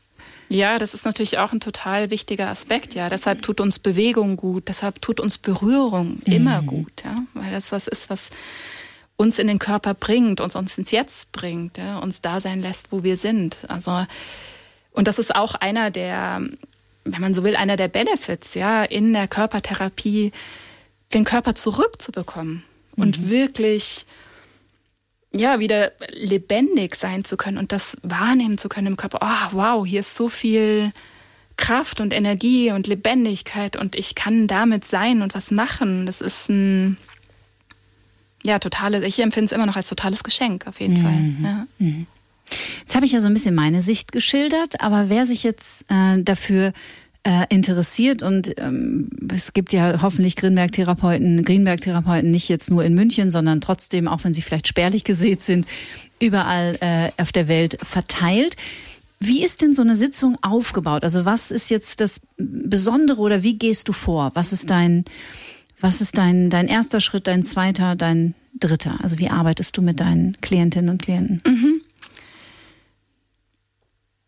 [0.49, 3.07] Ja, das ist natürlich auch ein total wichtiger Aspekt, ja.
[3.07, 6.67] Deshalb tut uns Bewegung gut, deshalb tut uns Berührung immer mhm.
[6.67, 7.23] gut, ja.
[7.33, 8.31] Weil das was ist, was
[9.15, 12.91] uns in den Körper bringt, uns, uns ins Jetzt bringt, ja, uns da sein lässt,
[12.91, 13.59] wo wir sind.
[13.69, 14.05] Also,
[14.91, 16.41] und das ist auch einer der,
[17.05, 20.33] wenn man so will, einer der Benefits, ja, in der Körpertherapie,
[21.13, 22.63] den Körper zurückzubekommen
[22.95, 23.03] mhm.
[23.03, 24.05] und wirklich
[25.33, 29.19] ja, wieder lebendig sein zu können und das wahrnehmen zu können im Körper.
[29.21, 30.91] Oh, wow, hier ist so viel
[31.57, 36.05] Kraft und Energie und Lebendigkeit und ich kann damit sein und was machen.
[36.05, 36.97] Das ist ein,
[38.43, 41.01] ja, totales, ich empfinde es immer noch als totales Geschenk, auf jeden mhm.
[41.01, 41.49] Fall.
[41.51, 41.67] Ja.
[41.79, 42.07] Mhm.
[42.81, 46.21] Jetzt habe ich ja so ein bisschen meine Sicht geschildert, aber wer sich jetzt äh,
[46.21, 46.73] dafür
[47.23, 53.29] äh, interessiert und ähm, es gibt ja hoffentlich Grünberg-Therapeuten, Greenberg-Therapeuten nicht jetzt nur in München,
[53.29, 55.67] sondern trotzdem, auch wenn sie vielleicht spärlich gesät sind,
[56.19, 58.55] überall äh, auf der Welt verteilt.
[59.19, 61.03] Wie ist denn so eine Sitzung aufgebaut?
[61.03, 64.31] Also was ist jetzt das Besondere oder wie gehst du vor?
[64.33, 65.05] Was ist dein
[65.81, 68.99] was ist dein, dein erster Schritt, dein zweiter, dein dritter?
[69.01, 71.41] Also wie arbeitest du mit deinen Klientinnen und Klienten?
[71.45, 71.80] Mhm.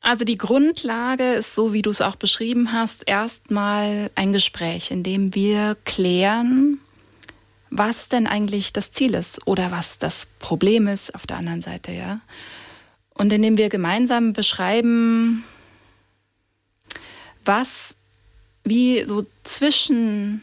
[0.04, 5.02] Also die Grundlage ist so, wie du es auch beschrieben hast, erstmal ein Gespräch, in
[5.02, 6.80] dem wir klären,
[7.70, 11.94] was denn eigentlich das Ziel ist oder was das Problem ist auf der anderen Seite,
[11.94, 12.20] ja.
[13.13, 15.46] Und indem wir gemeinsam beschreiben,
[17.46, 17.96] was
[18.66, 20.42] wie so zwischen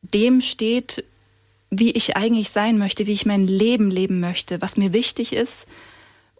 [0.00, 1.04] dem steht,
[1.68, 5.66] wie ich eigentlich sein möchte, wie ich mein Leben leben möchte, was mir wichtig ist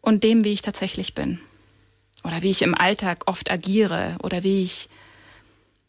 [0.00, 1.40] und dem, wie ich tatsächlich bin.
[2.24, 4.88] Oder wie ich im Alltag oft agiere oder wie ich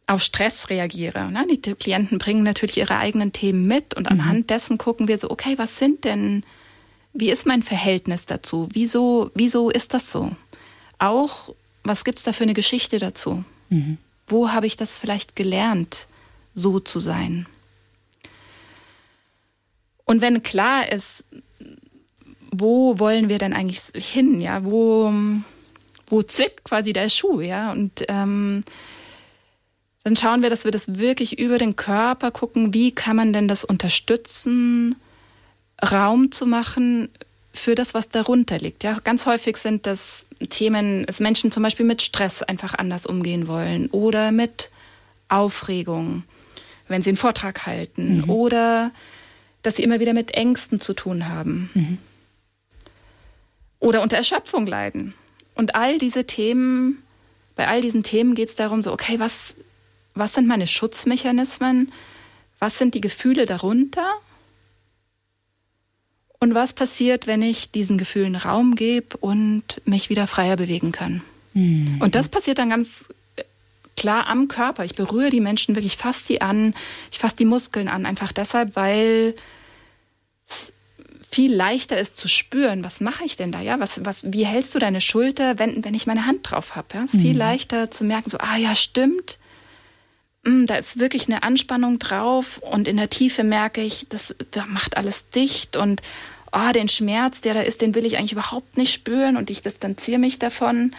[0.08, 1.32] auf Stress reagiere.
[1.50, 4.20] Die Klienten bringen natürlich ihre eigenen Themen mit und mhm.
[4.20, 6.44] anhand dessen gucken wir so, okay, was sind denn,
[7.14, 8.70] wie ist mein Verhältnis dazu?
[8.72, 10.36] Wieso, wieso ist das so?
[11.00, 13.44] Auch, was gibt es da für eine Geschichte dazu?
[13.70, 13.98] Mhm.
[14.28, 16.08] Wo habe ich das vielleicht gelernt,
[16.54, 17.48] so zu sein?
[20.04, 21.24] Und wenn klar ist,
[22.52, 24.40] wo wollen wir denn eigentlich hin?
[24.40, 25.12] Ja, wo,
[26.08, 27.42] wo zwickt quasi der Schuh?
[27.42, 28.64] Ja, und ähm,
[30.04, 32.74] dann schauen wir, dass wir das wirklich über den Körper gucken.
[32.76, 34.96] Wie kann man denn das unterstützen,
[35.82, 37.10] Raum zu machen
[37.54, 38.84] für das, was darunter liegt?
[38.84, 43.48] Ja, ganz häufig sind das Themen, dass Menschen zum Beispiel mit Stress einfach anders umgehen
[43.48, 44.70] wollen oder mit
[45.28, 46.24] Aufregung,
[46.88, 48.30] wenn sie einen Vortrag halten mhm.
[48.30, 48.92] oder
[49.64, 51.72] dass sie immer wieder mit Ängsten zu tun haben.
[51.74, 51.98] Mhm.
[53.80, 55.16] Oder unter Erschöpfung leiden.
[55.56, 57.02] Und all diese Themen,
[57.56, 59.56] bei all diesen Themen geht es darum, so, okay, was,
[60.14, 61.92] was sind meine Schutzmechanismen?
[62.60, 64.14] Was sind die Gefühle darunter?
[66.40, 71.22] Und was passiert, wenn ich diesen Gefühlen Raum gebe und mich wieder freier bewegen kann?
[71.54, 71.98] Mhm.
[72.00, 73.08] Und das passiert dann ganz
[73.96, 74.84] klar am Körper.
[74.84, 76.76] Ich berühre die Menschen wirklich, fasse sie an,
[77.12, 79.36] ich fasse die Muskeln an, einfach deshalb, weil
[81.36, 84.74] viel leichter ist zu spüren, was mache ich denn da, ja, was, was, wie hältst
[84.74, 87.40] du deine Schulter, wenn, wenn ich meine Hand drauf habe, ja, ist viel mhm.
[87.40, 89.38] leichter zu merken, so, ah ja, stimmt,
[90.46, 94.66] mm, da ist wirklich eine Anspannung drauf und in der Tiefe merke ich, das, das
[94.68, 96.02] macht alles dicht und
[96.54, 99.62] oh, den Schmerz, der da ist, den will ich eigentlich überhaupt nicht spüren und ich
[99.62, 100.96] distanziere mich davon.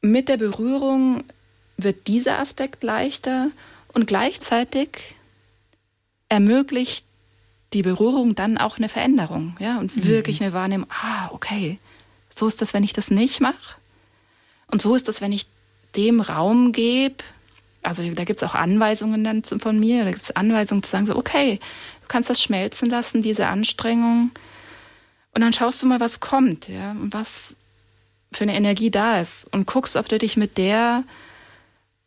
[0.00, 1.22] Mit der Berührung
[1.76, 3.52] wird dieser Aspekt leichter
[3.92, 5.14] und gleichzeitig
[6.28, 7.05] ermöglicht
[7.72, 10.06] die Berührung dann auch eine Veränderung, ja, und mhm.
[10.06, 11.78] wirklich eine Wahrnehmung, ah, okay,
[12.28, 13.76] so ist das, wenn ich das nicht mache.
[14.68, 15.46] Und so ist das, wenn ich
[15.94, 17.24] dem Raum gebe.
[17.82, 21.06] Also da gibt es auch Anweisungen dann von mir, da gibt es Anweisungen zu sagen,
[21.06, 21.60] so, okay,
[22.02, 24.30] du kannst das schmelzen lassen, diese Anstrengung.
[25.32, 27.56] Und dann schaust du mal, was kommt, ja, und was
[28.32, 29.46] für eine Energie da ist.
[29.52, 31.04] Und guckst, ob du dich mit der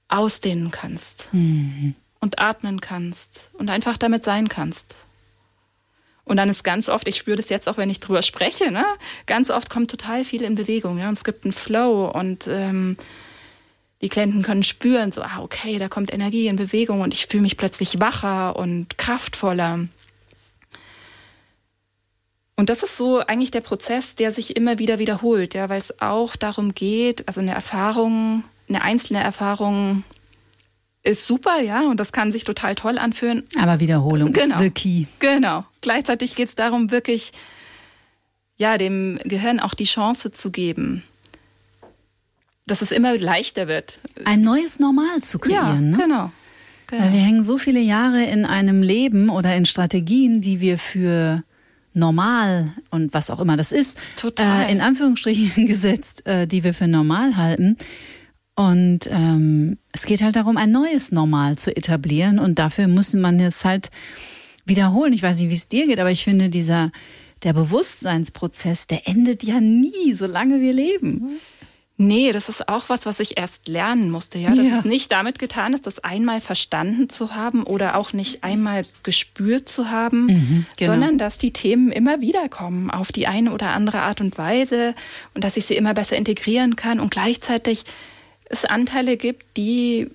[0.10, 1.30] ausdehnen kannst.
[1.32, 1.95] Mhm.
[2.19, 3.50] Und atmen kannst.
[3.54, 4.95] Und einfach damit sein kannst.
[6.30, 8.86] Und dann ist ganz oft, ich spüre das jetzt auch, wenn ich drüber spreche, ne?
[9.26, 11.00] ganz oft kommt total viel in Bewegung.
[11.00, 11.08] Ja?
[11.08, 12.98] Und es gibt einen Flow und ähm,
[14.04, 17.42] die Klienten können spüren, so, ah, okay, da kommt Energie in Bewegung und ich fühle
[17.42, 19.88] mich plötzlich wacher und kraftvoller.
[22.56, 26.00] Und das ist so eigentlich der Prozess, der sich immer wieder wiederholt, ja, weil es
[26.00, 30.04] auch darum geht, also eine Erfahrung, eine einzelne Erfahrung
[31.04, 33.44] ist super, ja, und das kann sich total toll anfühlen.
[33.58, 34.56] Aber Wiederholung genau.
[34.56, 35.06] ist the key.
[35.20, 35.66] Genau.
[35.82, 37.32] Gleichzeitig geht es darum, wirklich
[38.58, 41.04] ja, dem Gehirn auch die Chance zu geben,
[42.68, 44.00] dass es immer leichter wird.
[44.26, 45.92] Ein neues Normal zu kreieren.
[45.92, 45.98] Ja, ne?
[45.98, 46.32] genau.
[46.88, 47.04] genau.
[47.04, 51.44] Weil wir hängen so viele Jahre in einem Leben oder in Strategien, die wir für
[51.94, 53.98] normal und was auch immer das ist,
[54.40, 57.78] äh, in Anführungsstrichen gesetzt, äh, die wir für normal halten.
[58.60, 62.39] Und ähm, es geht halt darum, ein neues Normal zu etablieren.
[62.39, 63.89] Und dafür muss man es halt
[64.65, 65.13] wiederholen.
[65.13, 66.91] Ich weiß nicht, wie es dir geht, aber ich finde, dieser
[67.43, 71.39] der Bewusstseinsprozess, der endet ja nie, solange wir leben.
[71.95, 74.38] Nee, das ist auch was, was ich erst lernen musste.
[74.39, 74.80] Ja, das ja.
[74.80, 79.69] ist nicht damit getan ist, das einmal verstanden zu haben oder auch nicht einmal gespürt
[79.69, 80.91] zu haben, mhm, genau.
[80.91, 84.95] sondern dass die Themen immer wieder kommen auf die eine oder andere Art und Weise
[85.34, 87.86] und dass ich sie immer besser integrieren kann und gleichzeitig
[88.50, 90.10] es Anteile gibt, die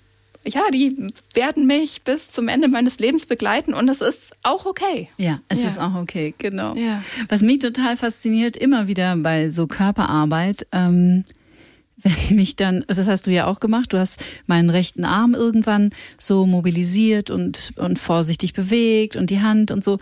[0.47, 5.09] ja, die werden mich bis zum Ende meines Lebens begleiten und es ist auch okay.
[5.17, 5.69] Ja, es ja.
[5.69, 6.75] ist auch okay, genau.
[6.75, 7.03] Ja.
[7.29, 11.25] Was mich total fasziniert, immer wieder bei so Körperarbeit, ähm,
[11.97, 15.91] wenn mich dann, das hast du ja auch gemacht, du hast meinen rechten Arm irgendwann
[16.19, 19.99] so mobilisiert und, und vorsichtig bewegt und die Hand und so.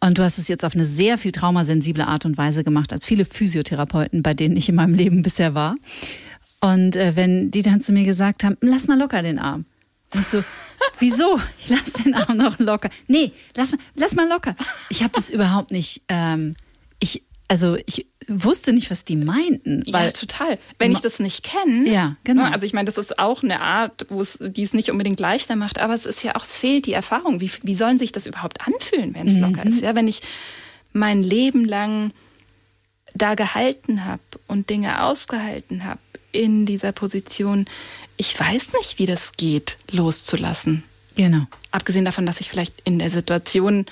[0.00, 3.06] Und du hast es jetzt auf eine sehr viel traumasensible Art und Weise gemacht, als
[3.06, 5.76] viele Physiotherapeuten, bei denen ich in meinem Leben bisher war.
[6.60, 9.66] Und äh, wenn die dann zu mir gesagt haben, lass mal locker den Arm.
[10.14, 10.42] Und ich so,
[10.98, 11.40] wieso?
[11.58, 12.90] Ich lass den Arm noch locker.
[13.06, 14.56] Nee, lass mal, lass mal locker.
[14.88, 16.02] Ich habe das überhaupt nicht.
[16.08, 16.54] Ähm,
[17.00, 19.84] ich, also ich wusste nicht, was die meinten.
[19.86, 20.58] Weil, ja, total.
[20.78, 21.88] Wenn ich das nicht kenne.
[21.90, 22.44] Ja, genau.
[22.44, 25.20] Ne, also ich meine, das ist auch eine Art, wo es, die es nicht unbedingt
[25.20, 27.40] leichter macht, aber es ist ja auch, es fehlt die Erfahrung.
[27.40, 29.42] Wie, wie sollen sich das überhaupt anfühlen, wenn es mhm.
[29.42, 29.80] locker ist?
[29.80, 30.22] Ja, wenn ich
[30.92, 32.12] mein Leben lang
[33.14, 36.00] da gehalten habe und Dinge ausgehalten habe,
[36.36, 37.66] in dieser Position,
[38.16, 40.84] ich weiß nicht, wie das geht, loszulassen.
[41.16, 41.46] Genau.
[41.70, 43.86] Abgesehen davon, dass ich vielleicht in der Situation,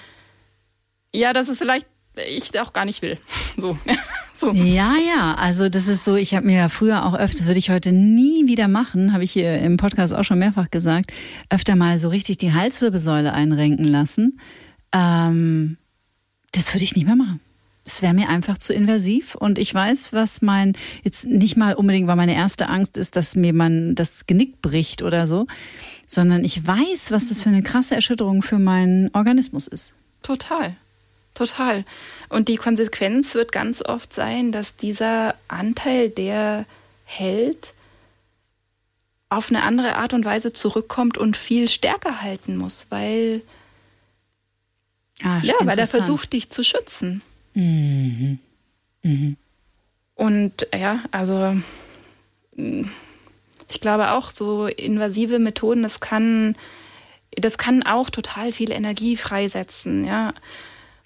[1.13, 1.87] ja, dass es vielleicht
[2.29, 3.19] ich auch gar nicht will.
[3.57, 3.79] So.
[4.35, 4.53] so.
[4.53, 7.59] Ja, ja, also das ist so, ich habe mir ja früher auch öfter, das würde
[7.61, 11.13] ich heute nie wieder machen, habe ich hier im Podcast auch schon mehrfach gesagt,
[11.51, 14.41] öfter mal so richtig die Halswirbelsäule einrenken lassen.
[14.93, 15.77] Ähm,
[16.51, 17.41] das würde ich nicht mehr machen.
[17.85, 22.09] Es wäre mir einfach zu invasiv und ich weiß, was mein, jetzt nicht mal unbedingt,
[22.09, 25.47] weil meine erste Angst ist, dass mir man das Genick bricht oder so,
[26.07, 29.93] sondern ich weiß, was das für eine krasse Erschütterung für meinen Organismus ist.
[30.23, 30.77] Total.
[31.35, 31.85] Total.
[32.29, 36.65] Und die Konsequenz wird ganz oft sein, dass dieser Anteil, der
[37.05, 37.75] hält,
[39.29, 43.43] auf eine andere Art und Weise zurückkommt und viel stärker halten muss, weil,
[45.23, 47.21] ah, ja, weil er versucht, dich zu schützen.
[47.55, 48.39] Mhm.
[49.03, 49.37] Mhm.
[50.15, 51.57] Und ja, also
[52.57, 56.57] ich glaube auch so invasive Methoden, das kann,
[57.37, 60.33] das kann auch total viel Energie freisetzen, ja.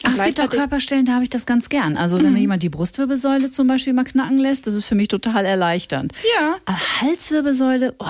[0.05, 1.97] Ach, es gibt auch Körperstellen, da habe ich das ganz gern.
[1.97, 2.35] Also wenn mhm.
[2.35, 6.13] mir jemand die Brustwirbelsäule zum Beispiel mal knacken lässt, das ist für mich total erleichternd.
[6.37, 6.57] Ja.
[6.67, 8.07] Aber Halswirbelsäule, oh.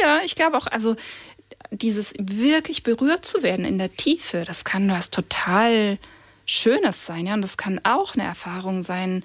[0.00, 0.96] Ja, ich glaube auch, also
[1.70, 5.98] dieses wirklich berührt zu werden in der Tiefe, das kann was total
[6.46, 7.34] Schönes sein, ja.
[7.34, 9.24] Und das kann auch eine Erfahrung sein,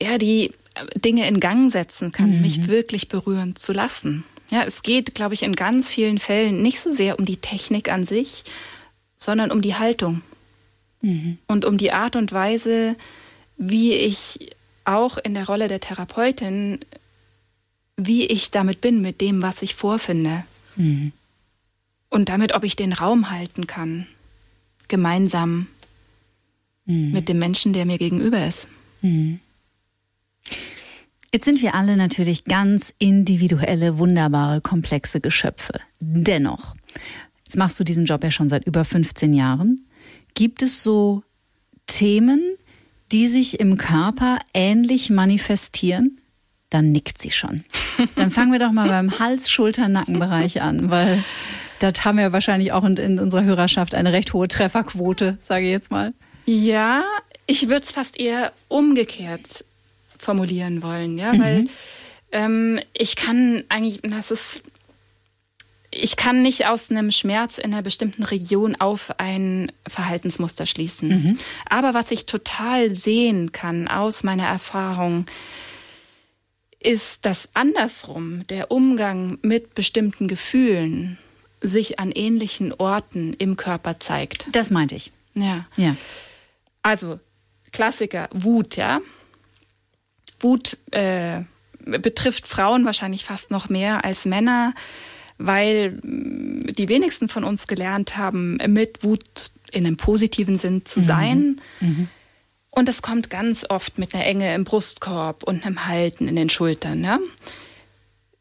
[0.00, 0.52] ja, die
[0.96, 2.40] Dinge in Gang setzen kann, mhm.
[2.42, 4.24] mich wirklich berühren zu lassen.
[4.50, 7.90] Ja, es geht, glaube ich, in ganz vielen Fällen nicht so sehr um die Technik
[7.90, 8.44] an sich,
[9.16, 10.22] sondern um die Haltung.
[11.04, 11.38] mhm.
[11.46, 12.96] und um die Art und Weise,
[13.56, 14.50] wie ich
[14.84, 16.80] auch in der Rolle der Therapeutin,
[17.96, 20.44] wie ich damit bin, mit dem, was ich vorfinde.
[20.76, 21.12] Mhm.
[22.08, 24.06] Und damit, ob ich den Raum halten kann,
[24.88, 25.66] gemeinsam
[26.86, 27.12] mhm.
[27.12, 28.68] mit dem Menschen, der mir gegenüber ist.
[29.02, 29.40] Mhm.
[31.32, 35.80] Jetzt sind wir alle natürlich ganz individuelle, wunderbare, komplexe Geschöpfe.
[35.98, 36.76] Dennoch,
[37.44, 39.84] jetzt machst du diesen Job ja schon seit über 15 Jahren.
[40.34, 41.24] Gibt es so
[41.86, 42.40] Themen,
[43.10, 46.20] die sich im Körper ähnlich manifestieren?
[46.70, 47.64] Dann nickt sie schon.
[48.14, 51.22] Dann fangen wir doch mal beim Hals-, Schulter-, Nackenbereich an, weil
[51.84, 55.70] das haben wir wahrscheinlich auch in, in unserer Hörerschaft eine recht hohe Trefferquote, sage ich
[55.70, 56.12] jetzt mal.
[56.46, 57.04] Ja,
[57.46, 59.64] ich würde es fast eher umgekehrt
[60.16, 61.40] formulieren wollen, ja, mhm.
[61.40, 61.66] weil
[62.32, 64.62] ähm, ich kann eigentlich, das ist,
[65.90, 71.08] ich kann nicht aus einem Schmerz in einer bestimmten Region auf ein Verhaltensmuster schließen.
[71.08, 71.36] Mhm.
[71.68, 75.26] Aber was ich total sehen kann aus meiner Erfahrung,
[76.80, 81.18] ist, dass andersrum der Umgang mit bestimmten Gefühlen
[81.64, 84.46] sich an ähnlichen Orten im Körper zeigt.
[84.52, 85.12] Das meinte ich.
[85.34, 85.66] Ja.
[85.76, 85.96] Ja.
[86.82, 87.18] Also
[87.72, 89.00] Klassiker, Wut, ja.
[90.40, 91.40] Wut äh,
[91.78, 94.74] betrifft Frauen wahrscheinlich fast noch mehr als Männer,
[95.38, 101.00] weil mm, die wenigsten von uns gelernt haben, mit Wut in einem positiven Sinn zu
[101.00, 101.04] mhm.
[101.04, 101.60] sein.
[101.80, 102.08] Mhm.
[102.70, 106.50] Und es kommt ganz oft mit einer Enge im Brustkorb und einem Halten in den
[106.50, 107.04] Schultern.
[107.04, 107.18] Ja?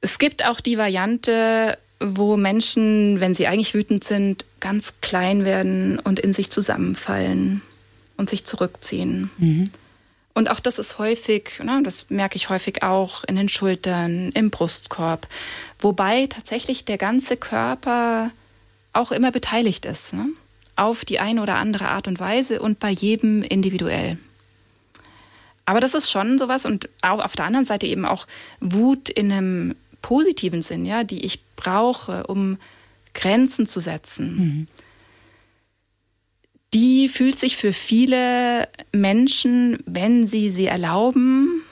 [0.02, 6.00] Es gibt auch die Variante, wo Menschen, wenn sie eigentlich wütend sind, ganz klein werden
[6.00, 7.62] und in sich zusammenfallen
[8.18, 9.30] und sich zurückziehen.
[9.38, 9.72] Mhm.
[10.34, 14.50] Und auch das ist häufig, ne, das merke ich häufig auch in den Schultern, im
[14.50, 15.28] Brustkorb.
[15.80, 18.32] Wobei tatsächlich der ganze Körper
[18.94, 20.14] auch immer beteiligt ist.
[20.14, 20.28] Ne?
[20.76, 24.18] Auf die eine oder andere Art und Weise und bei jedem individuell.
[25.66, 28.28] Aber das ist schon sowas und auch auf der anderen Seite eben auch
[28.60, 32.58] Wut in einem positiven Sinn, ja, die ich brauche, um
[33.16, 34.36] Grenzen zu setzen.
[34.36, 34.68] Mhm
[36.74, 41.64] die fühlt sich für viele Menschen, wenn sie sie erlauben,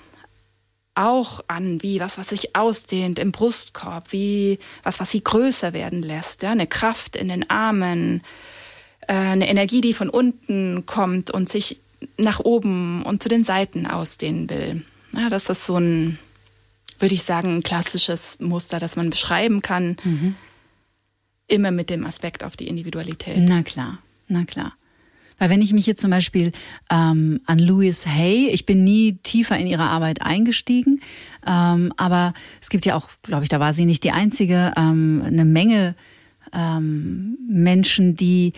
[0.93, 6.03] auch an, wie was, was sich ausdehnt im Brustkorb, wie was, was sie größer werden
[6.03, 8.21] lässt, ja, eine Kraft in den Armen,
[9.07, 11.79] äh, eine Energie, die von unten kommt und sich
[12.17, 14.85] nach oben und zu den Seiten ausdehnen will.
[15.15, 16.19] Ja, das ist so ein,
[17.01, 19.97] würde ich sagen, ein klassisches Muster, das man beschreiben kann.
[20.03, 20.35] Mhm.
[21.47, 23.37] Immer mit dem Aspekt auf die Individualität.
[23.39, 24.73] Na klar, na klar.
[25.37, 26.51] Weil wenn ich mich jetzt zum Beispiel
[26.91, 31.01] ähm, an Louise Hay, ich bin nie tiefer in ihre Arbeit eingestiegen,
[31.47, 35.23] ähm, aber es gibt ja auch, glaube ich, da war sie nicht die einzige, ähm,
[35.25, 35.95] eine Menge
[36.53, 38.53] ähm, Menschen, die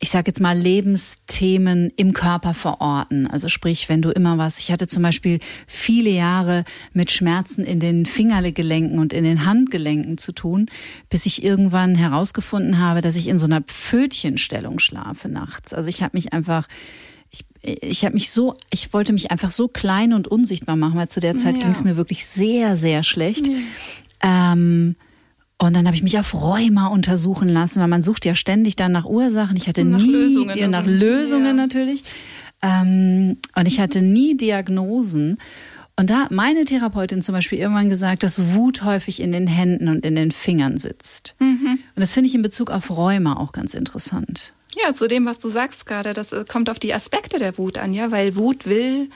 [0.00, 3.26] ich sage jetzt mal, Lebensthemen im Körper verorten.
[3.26, 7.80] Also sprich, wenn du immer was, ich hatte zum Beispiel viele Jahre mit Schmerzen in
[7.80, 10.66] den Fingergelenken und in den Handgelenken zu tun,
[11.10, 15.74] bis ich irgendwann herausgefunden habe, dass ich in so einer Pfötchenstellung schlafe nachts.
[15.74, 16.68] Also ich habe mich einfach,
[17.30, 21.08] ich, ich habe mich so, ich wollte mich einfach so klein und unsichtbar machen, weil
[21.08, 21.60] zu der Zeit ja.
[21.62, 23.48] ging es mir wirklich sehr, sehr schlecht.
[23.48, 24.52] Ja.
[24.52, 24.94] Ähm,
[25.58, 28.92] und dann habe ich mich auf Rheuma untersuchen lassen, weil man sucht ja ständig dann
[28.92, 29.56] nach Ursachen.
[29.56, 31.52] Ich hatte nach nie Lösungen, ja, nach Lösungen ja.
[31.52, 32.04] natürlich.
[32.62, 35.38] Ähm, und ich hatte nie Diagnosen.
[35.96, 39.88] Und da hat meine Therapeutin zum Beispiel irgendwann gesagt, dass Wut häufig in den Händen
[39.88, 41.34] und in den Fingern sitzt.
[41.40, 41.80] Mhm.
[41.94, 44.54] Und das finde ich in Bezug auf Rheuma auch ganz interessant.
[44.80, 47.78] Ja, zu dem, was du sagst gerade, das äh, kommt auf die Aspekte der Wut
[47.78, 49.08] an, ja, weil Wut will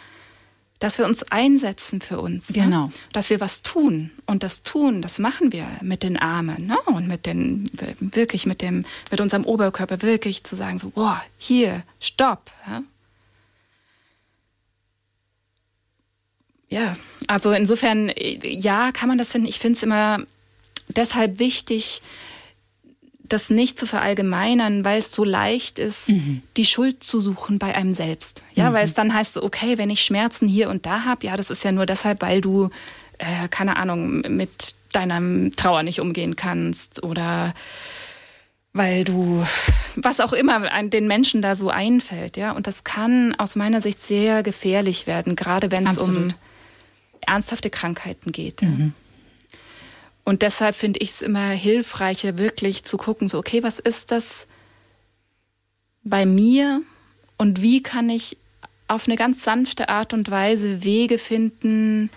[0.82, 2.50] dass wir uns einsetzen für uns.
[2.50, 2.64] Ne?
[2.64, 2.86] Genau.
[2.86, 2.92] Ne?
[3.12, 4.10] Dass wir was tun.
[4.32, 6.78] Und das tun, das machen wir mit den Armen ne?
[6.86, 11.82] und mit den, wirklich mit dem, mit unserem Oberkörper wirklich zu sagen, so, boah, hier,
[12.00, 12.50] stopp.
[12.66, 12.82] Ja?
[16.70, 19.48] ja, also insofern, ja, kann man das finden.
[19.48, 20.22] Ich finde es immer
[20.88, 22.00] deshalb wichtig,
[23.18, 26.40] das nicht zu verallgemeinern, weil es so leicht ist, mhm.
[26.56, 28.42] die Schuld zu suchen bei einem selbst.
[28.54, 28.74] Ja, mhm.
[28.74, 31.64] weil es dann heißt, okay, wenn ich Schmerzen hier und da habe, ja, das ist
[31.64, 32.70] ja nur deshalb, weil du,
[33.22, 37.54] äh, keine Ahnung, mit deinem Trauer nicht umgehen kannst oder
[38.72, 39.44] weil du,
[39.96, 42.52] was auch immer an den Menschen da so einfällt, ja.
[42.52, 46.28] Und das kann aus meiner Sicht sehr gefährlich werden, gerade wenn es um
[47.20, 48.62] ernsthafte Krankheiten geht.
[48.62, 48.92] Mhm.
[50.24, 54.46] Und deshalb finde ich es immer hilfreicher, wirklich zu gucken, so, okay, was ist das
[56.02, 56.82] bei mir
[57.36, 58.36] und wie kann ich
[58.88, 62.10] auf eine ganz sanfte Art und Weise Wege finden,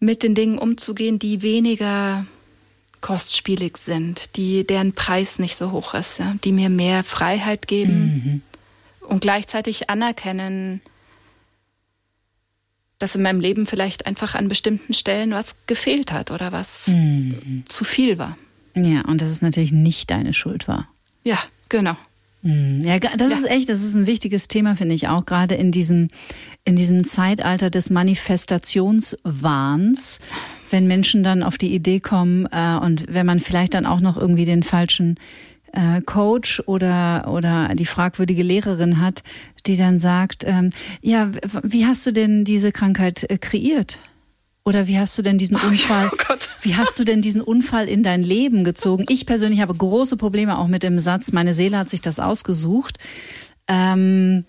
[0.00, 2.26] mit den Dingen umzugehen, die weniger
[3.00, 8.22] kostspielig sind, die deren Preis nicht so hoch ist, ja, die mir mehr Freiheit geben
[8.24, 8.42] mhm.
[9.10, 10.80] Und gleichzeitig anerkennen,
[13.00, 17.64] dass in meinem Leben vielleicht einfach an bestimmten Stellen was gefehlt hat oder was mhm.
[17.66, 18.36] zu viel war.
[18.76, 20.88] Ja, und dass es natürlich nicht deine Schuld war.
[21.24, 21.38] Ja,
[21.68, 21.96] genau.
[22.42, 22.82] Mhm.
[22.84, 23.38] Ja, das ja.
[23.38, 26.08] ist echt, das ist ein wichtiges Thema, finde ich auch, gerade in diesem,
[26.64, 30.20] in diesem Zeitalter des Manifestationswahns,
[30.70, 34.16] wenn Menschen dann auf die Idee kommen äh, und wenn man vielleicht dann auch noch
[34.16, 35.18] irgendwie den falschen
[35.72, 39.22] äh, Coach oder, oder die fragwürdige Lehrerin hat,
[39.66, 40.70] die dann sagt, ähm,
[41.02, 41.30] ja,
[41.62, 43.98] wie hast du denn diese Krankheit äh, kreiert?
[44.64, 47.88] Oder wie hast du denn diesen oh Unfall, oh wie hast du denn diesen Unfall
[47.88, 49.04] in dein Leben gezogen?
[49.08, 52.98] Ich persönlich habe große Probleme auch mit dem Satz, meine Seele hat sich das ausgesucht.
[53.68, 54.44] Ähm,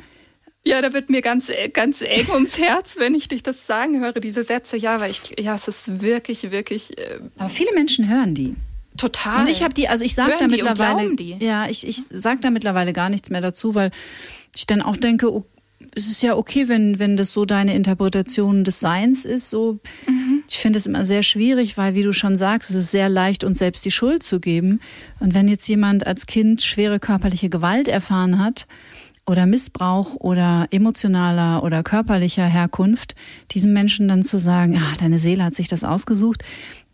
[0.64, 4.14] ja, da wird mir ganz, ganz eng ums Herz, wenn ich dich das sagen höre,
[4.14, 4.78] diese Sätze.
[4.78, 6.97] Ja, weil ich, ja, es ist wirklich, wirklich.
[6.99, 8.55] Äh, Aber viele Menschen hören die.
[8.97, 9.41] Total.
[9.41, 12.93] Und ich habe die, also ich sage da mittlerweile, ja, ich, ich sage da mittlerweile
[12.93, 13.89] gar nichts mehr dazu, weil
[14.55, 15.45] ich dann auch denke, oh,
[15.96, 19.50] es ist ja okay, wenn, wenn das so deine Interpretation des Seins ist.
[19.50, 20.44] So, mhm.
[20.48, 23.44] ich finde es immer sehr schwierig, weil, wie du schon sagst, es ist sehr leicht,
[23.44, 24.80] uns selbst die Schuld zu geben.
[25.20, 28.68] Und wenn jetzt jemand als Kind schwere körperliche Gewalt erfahren hat,
[29.28, 33.16] oder Missbrauch oder emotionaler oder körperlicher Herkunft,
[33.52, 36.44] diesem Menschen dann zu sagen, ah, deine Seele hat sich das ausgesucht,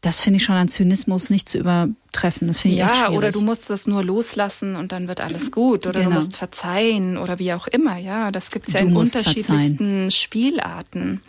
[0.08, 2.48] das finde ich schon an Zynismus nicht zu übertreffen.
[2.48, 3.18] Das finde ich ja, echt schwierig.
[3.18, 5.86] oder du musst das nur loslassen und dann wird alles gut.
[5.86, 6.12] Oder genau.
[6.12, 7.98] du musst verzeihen oder wie auch immer.
[7.98, 10.12] Ja, das gibt es ja du in unterschiedlichsten verzeihen.
[10.12, 11.22] Spielarten.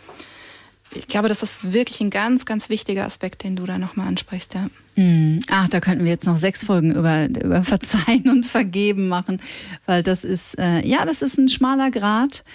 [0.95, 4.53] Ich glaube, das ist wirklich ein ganz, ganz wichtiger Aspekt, den du da nochmal ansprichst,
[4.53, 4.69] ja.
[4.95, 5.41] Hm.
[5.49, 9.41] Ach, da könnten wir jetzt noch sechs Folgen über, über Verzeihen und Vergeben machen,
[9.87, 12.45] weil das ist, äh, ja, das ist ein schmaler Grad.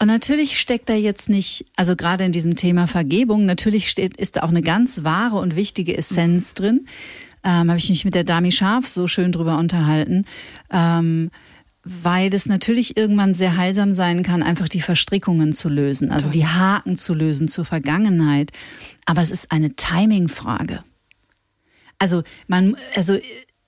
[0.00, 4.36] Und natürlich steckt da jetzt nicht, also gerade in diesem Thema Vergebung, natürlich steht, ist
[4.36, 6.86] da auch eine ganz wahre und wichtige Essenz drin.
[7.44, 10.24] Ähm, Habe ich mich mit der Dami Scharf so schön drüber unterhalten.
[10.70, 11.30] Ähm,
[11.84, 16.46] weil es natürlich irgendwann sehr heilsam sein kann, einfach die Verstrickungen zu lösen, also die
[16.46, 18.52] Haken zu lösen zur Vergangenheit.
[19.04, 20.82] Aber es ist eine Timing-Frage.
[21.98, 23.18] Also man, also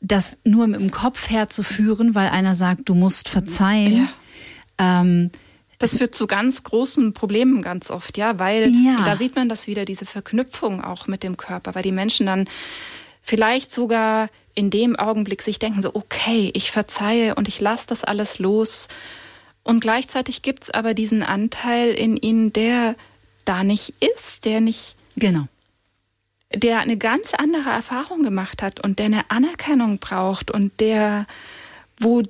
[0.01, 4.09] das nur im Kopf herzuführen, weil einer sagt, du musst verzeihen.
[4.79, 5.01] Ja.
[5.03, 5.31] Ähm,
[5.83, 9.05] das führt zu ganz großen Problemen ganz oft, ja, weil ja.
[9.05, 12.49] da sieht man das wieder, diese Verknüpfung auch mit dem Körper, weil die Menschen dann
[13.23, 18.05] vielleicht sogar in dem Augenblick sich denken, so, okay, ich verzeihe und ich lasse das
[18.05, 18.89] alles los.
[19.65, 22.95] Und gleichzeitig gibt es aber diesen Anteil in ihnen, der
[23.45, 24.97] da nicht ist, der nicht.
[25.17, 25.47] Genau.
[26.55, 31.27] Der eine ganz andere Erfahrung gemacht hat und der eine Anerkennung braucht und der,
[31.99, 32.23] wo,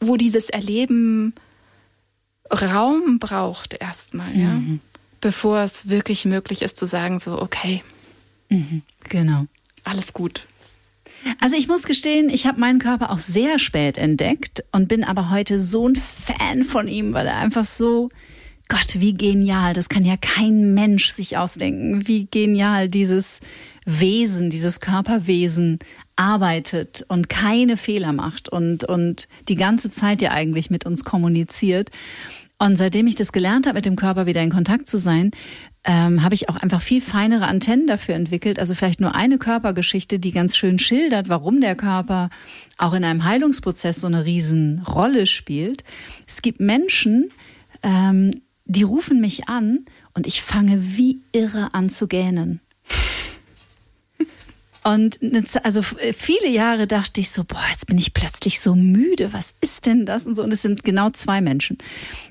[0.00, 1.34] wo dieses Erleben
[2.50, 4.40] Raum braucht erstmal, mhm.
[4.40, 4.60] ja,
[5.20, 7.82] bevor es wirklich möglich ist zu sagen, so, okay.
[8.48, 8.82] Mhm.
[9.08, 9.46] Genau.
[9.84, 10.46] Alles gut.
[11.40, 15.30] Also ich muss gestehen, ich habe meinen Körper auch sehr spät entdeckt und bin aber
[15.30, 18.08] heute so ein Fan von ihm, weil er einfach so,
[18.68, 23.40] Gott, wie genial, das kann ja kein Mensch sich ausdenken, wie genial dieses
[23.84, 25.78] Wesen, dieses Körperwesen
[26.20, 31.90] arbeitet und keine Fehler macht und, und die ganze Zeit ja eigentlich mit uns kommuniziert.
[32.58, 35.30] Und seitdem ich das gelernt habe, mit dem Körper wieder in Kontakt zu sein,
[35.82, 38.58] ähm, habe ich auch einfach viel feinere Antennen dafür entwickelt.
[38.58, 42.28] Also vielleicht nur eine Körpergeschichte, die ganz schön schildert, warum der Körper
[42.76, 45.84] auch in einem Heilungsprozess so eine Riesenrolle spielt.
[46.26, 47.30] Es gibt Menschen,
[47.82, 48.30] ähm,
[48.66, 52.60] die rufen mich an und ich fange wie irre an zu gähnen.
[54.82, 55.18] Und
[55.62, 59.32] also viele Jahre dachte ich so, boah, jetzt bin ich plötzlich so müde.
[59.32, 60.26] Was ist denn das?
[60.26, 60.42] Und so.
[60.42, 61.76] Und es sind genau zwei Menschen.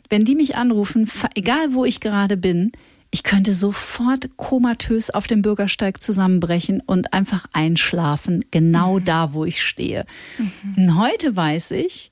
[0.10, 2.72] Wenn die mich anrufen, egal wo ich gerade bin,
[3.12, 9.06] ich könnte sofort komatös auf dem Bürgersteig zusammenbrechen und einfach einschlafen, genau mhm.
[9.06, 10.06] da, wo ich stehe.
[10.38, 10.76] Mhm.
[10.78, 12.12] Und heute weiß ich,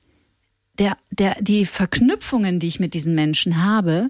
[0.79, 4.09] der, der, die Verknüpfungen, die ich mit diesen Menschen habe,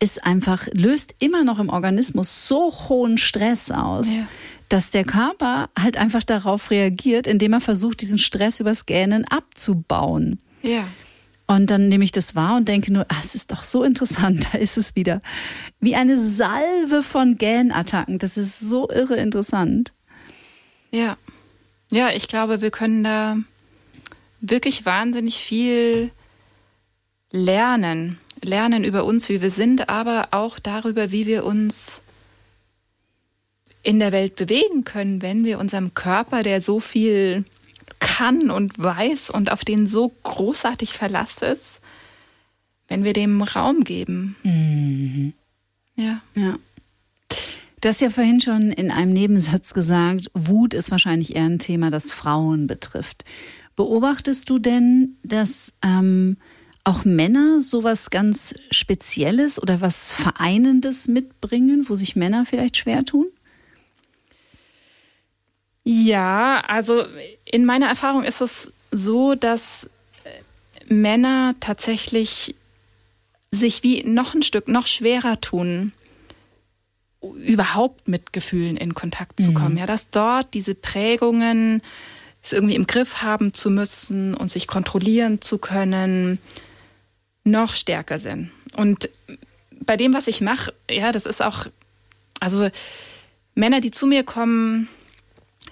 [0.00, 4.26] ist einfach, löst immer noch im Organismus so hohen Stress aus, ja
[4.68, 10.40] dass der Körper halt einfach darauf reagiert, indem er versucht, diesen Stress übers Gähnen abzubauen.
[10.62, 10.86] Ja.
[11.46, 14.46] Und dann nehme ich das wahr und denke nur, ah, es ist doch so interessant,
[14.52, 15.22] da ist es wieder.
[15.80, 18.18] Wie eine Salve von Gähnattacken.
[18.18, 19.92] Das ist so irre interessant.
[20.90, 21.16] Ja.
[21.90, 23.38] Ja, ich glaube, wir können da
[24.40, 26.10] wirklich wahnsinnig viel
[27.30, 28.18] lernen.
[28.42, 32.02] Lernen über uns, wie wir sind, aber auch darüber, wie wir uns
[33.82, 37.44] in der Welt bewegen können, wenn wir unserem Körper, der so viel
[38.00, 41.80] kann und weiß und auf den so großartig Verlass ist,
[42.88, 44.36] wenn wir dem Raum geben.
[44.42, 45.32] Mhm.
[45.96, 46.20] Ja.
[46.34, 46.58] Ja.
[47.80, 51.90] Du hast ja vorhin schon in einem Nebensatz gesagt, Wut ist wahrscheinlich eher ein Thema,
[51.90, 53.24] das Frauen betrifft.
[53.76, 56.38] Beobachtest du denn, dass ähm,
[56.82, 63.26] auch Männer sowas ganz Spezielles oder was Vereinendes mitbringen, wo sich Männer vielleicht schwer tun?
[65.90, 67.06] Ja, also
[67.46, 69.88] in meiner Erfahrung ist es so, dass
[70.24, 72.54] äh, Männer tatsächlich
[73.50, 75.92] sich wie noch ein Stück noch schwerer tun,
[77.22, 79.72] überhaupt mit Gefühlen in Kontakt zu kommen.
[79.72, 79.78] Mhm.
[79.78, 81.82] Ja, dass dort diese Prägungen
[82.42, 86.38] es irgendwie im Griff haben zu müssen und sich kontrollieren zu können,
[87.44, 88.50] noch stärker sind.
[88.76, 89.08] Und
[89.80, 91.66] bei dem, was ich mache, ja, das ist auch,
[92.40, 92.68] also
[93.54, 94.90] Männer, die zu mir kommen,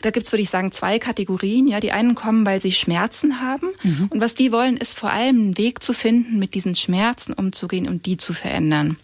[0.02, 1.68] da gibt es, würde ich sagen, zwei Kategorien.
[1.68, 3.68] Ja, die einen kommen, weil sie Schmerzen haben.
[3.82, 4.08] Mhm.
[4.10, 7.88] Und was die wollen, ist vor allem einen Weg zu finden, mit diesen Schmerzen umzugehen
[7.88, 8.96] und die zu verändern.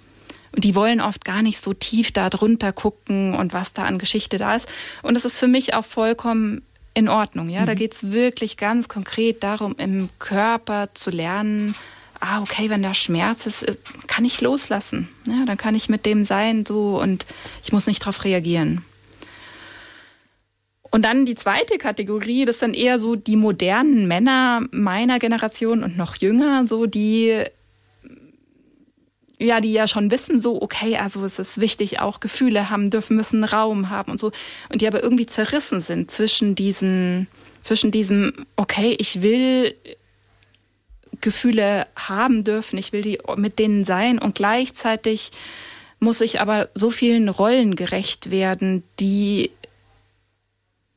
[0.54, 3.98] Und die wollen oft gar nicht so tief da drunter gucken und was da an
[3.98, 4.68] Geschichte da ist.
[5.02, 6.62] Und das ist für mich auch vollkommen
[6.94, 7.48] in Ordnung.
[7.48, 7.66] Ja, mhm.
[7.66, 11.74] da geht es wirklich ganz konkret darum, im Körper zu lernen,
[12.20, 13.76] ah, okay, wenn da Schmerz ist, äh,
[14.06, 15.08] kann ich loslassen.
[15.26, 17.26] Ja, dann kann ich mit dem sein so und
[17.62, 18.84] ich muss nicht darauf reagieren.
[20.92, 25.96] Und dann die zweite Kategorie, das sind eher so die modernen Männer meiner Generation und
[25.96, 27.44] noch jünger, so die
[29.38, 33.16] ja, die ja schon wissen, so, okay, also es ist wichtig, auch Gefühle haben dürfen,
[33.16, 34.30] müssen Raum haben und so.
[34.68, 37.26] Und die aber irgendwie zerrissen sind zwischen diesen,
[37.60, 39.74] zwischen diesem, okay, ich will
[41.20, 45.32] Gefühle haben dürfen, ich will die mit denen sein und gleichzeitig
[45.98, 49.50] muss ich aber so vielen Rollen gerecht werden, die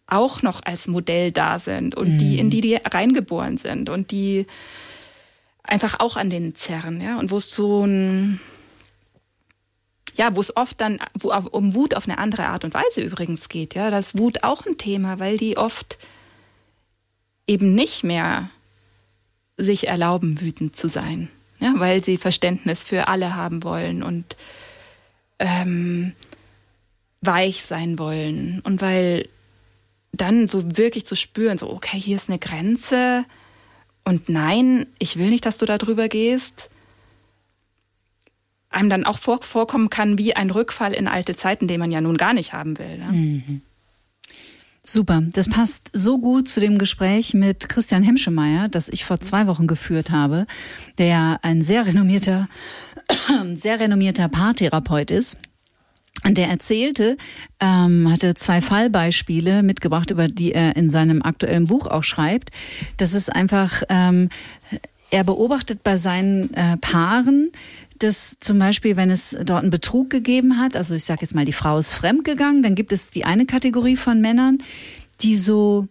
[0.07, 2.17] auch noch als Modell da sind und mhm.
[2.17, 4.45] die, in die die reingeboren sind und die
[5.63, 8.39] einfach auch an den zerren, ja, und wo es so ein,
[10.15, 13.49] ja, wo es oft dann wo, um Wut auf eine andere Art und Weise übrigens
[13.49, 15.97] geht, ja, das Wut auch ein Thema, weil die oft
[17.47, 18.49] eben nicht mehr
[19.57, 21.29] sich erlauben, wütend zu sein,
[21.59, 24.35] ja, weil sie Verständnis für alle haben wollen und
[25.39, 26.13] ähm,
[27.21, 29.27] weich sein wollen und weil
[30.15, 33.25] dann so wirklich zu spüren, so, okay, hier ist eine Grenze
[34.03, 36.69] und nein, ich will nicht, dass du da drüber gehst,
[38.69, 42.01] einem dann auch vor, vorkommen kann wie ein Rückfall in alte Zeiten, den man ja
[42.01, 42.97] nun gar nicht haben will.
[42.97, 43.11] Ne?
[43.11, 43.61] Mhm.
[44.87, 49.47] Super, das passt so gut zu dem Gespräch mit Christian Hemschemeyer, das ich vor zwei
[49.47, 50.45] Wochen geführt habe,
[50.99, 52.47] der ein sehr renommierter,
[53.53, 55.37] sehr renommierter Paartherapeut ist
[56.33, 57.17] der erzählte,
[57.59, 62.49] ähm, hatte zwei Fallbeispiele mitgebracht, über die er in seinem aktuellen Buch auch schreibt.
[62.97, 64.29] Das ist einfach, ähm,
[65.11, 67.51] er beobachtet bei seinen äh, Paaren,
[67.99, 71.45] dass zum Beispiel, wenn es dort einen Betrug gegeben hat, also ich sage jetzt mal,
[71.45, 74.57] die Frau ist fremdgegangen, dann gibt es die eine Kategorie von Männern,
[75.21, 75.87] die so,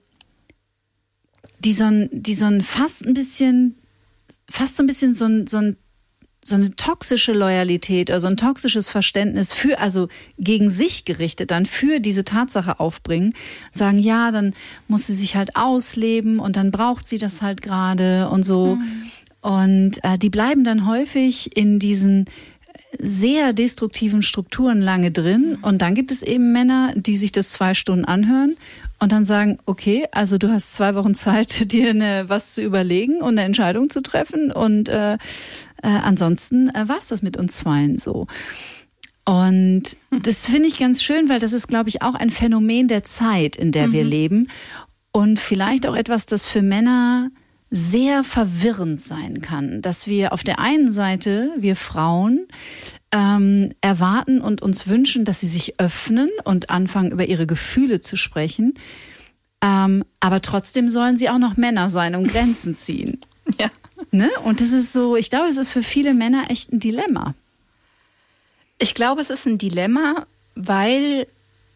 [1.61, 3.77] die so ein, die so ein fast ein bisschen,
[4.51, 5.77] fast so ein bisschen so ein, so ein
[6.45, 11.65] so eine toxische Loyalität oder so ein toxisches Verständnis für, also gegen sich gerichtet dann
[11.65, 13.33] für diese Tatsache aufbringen,
[13.73, 14.55] sagen, ja, dann
[14.87, 18.77] muss sie sich halt ausleben und dann braucht sie das halt gerade und so.
[18.77, 19.11] Mhm.
[19.41, 22.27] Und äh, die bleiben dann häufig in diesen
[22.99, 25.59] sehr destruktiven Strukturen lange drin.
[25.63, 28.57] Und dann gibt es eben Männer, die sich das zwei Stunden anhören
[28.99, 33.21] und dann sagen, okay, also du hast zwei Wochen Zeit, dir eine, was zu überlegen
[33.21, 34.51] und eine Entscheidung zu treffen.
[34.51, 35.19] Und äh,
[35.85, 38.27] äh, ansonsten äh, war es das mit uns zweien so.
[39.27, 43.05] Und das finde ich ganz schön, weil das ist, glaube ich, auch ein Phänomen der
[43.05, 43.93] Zeit, in der mhm.
[43.93, 44.49] wir leben.
[45.13, 47.31] Und vielleicht auch etwas, das für Männer
[47.71, 52.47] sehr verwirrend sein kann, dass wir auf der einen Seite, wir Frauen,
[53.13, 58.17] ähm, erwarten und uns wünschen, dass sie sich öffnen und anfangen, über ihre Gefühle zu
[58.17, 58.75] sprechen.
[59.61, 63.21] Ähm, aber trotzdem sollen sie auch noch Männer sein und Grenzen ziehen.
[63.59, 63.69] Ja.
[64.15, 64.31] Ne?
[64.45, 67.35] Und das ist so, ich glaube, es ist für viele Männer echt ein Dilemma.
[68.79, 71.27] Ich glaube, es ist ein Dilemma, weil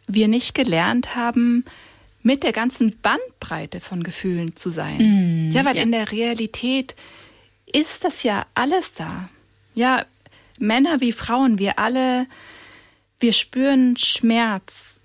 [0.06, 1.64] wir nicht gelernt haben,
[2.22, 5.48] mit der ganzen Bandbreite von Gefühlen zu sein.
[5.48, 5.82] Mm, ja, weil ja.
[5.82, 6.94] in der Realität
[7.66, 9.28] ist das ja alles da.
[9.74, 10.06] Ja,
[10.60, 12.28] Männer wie Frauen, wir alle,
[13.18, 15.02] wir spüren Schmerz,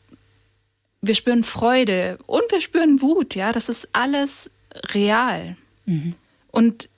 [1.01, 3.33] wir spüren Freude und wir spüren Wut.
[3.33, 4.51] Ja, das ist alles
[4.93, 5.57] real.
[5.87, 6.13] Mhm.
[6.51, 6.89] Und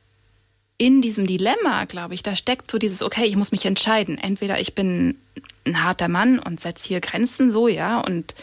[0.77, 4.17] in diesem Dilemma, glaube ich, da steckt so dieses, okay, ich muss mich entscheiden.
[4.17, 5.17] Entweder ich bin
[5.65, 8.35] ein harter Mann und setze hier Grenzen so, ja, und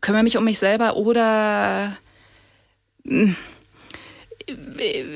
[0.00, 1.96] kümmere mich um mich selber oder
[3.06, 3.36] hm,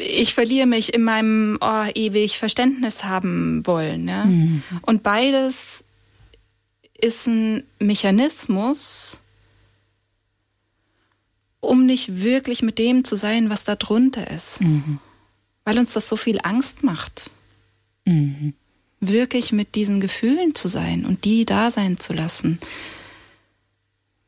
[0.01, 4.09] ich verliere mich in meinem oh, ewig Verständnis haben wollen.
[4.09, 4.25] Ja?
[4.25, 4.63] Mhm.
[4.83, 5.85] Und beides
[6.99, 9.21] ist ein Mechanismus,
[11.61, 14.61] um nicht wirklich mit dem zu sein, was da drunter ist.
[14.61, 14.99] Mhm.
[15.69, 17.29] Weil uns das so viel Angst macht.
[18.07, 18.55] Mhm.
[19.01, 22.59] Wirklich mit diesen Gefühlen zu sein und die da sein zu lassen.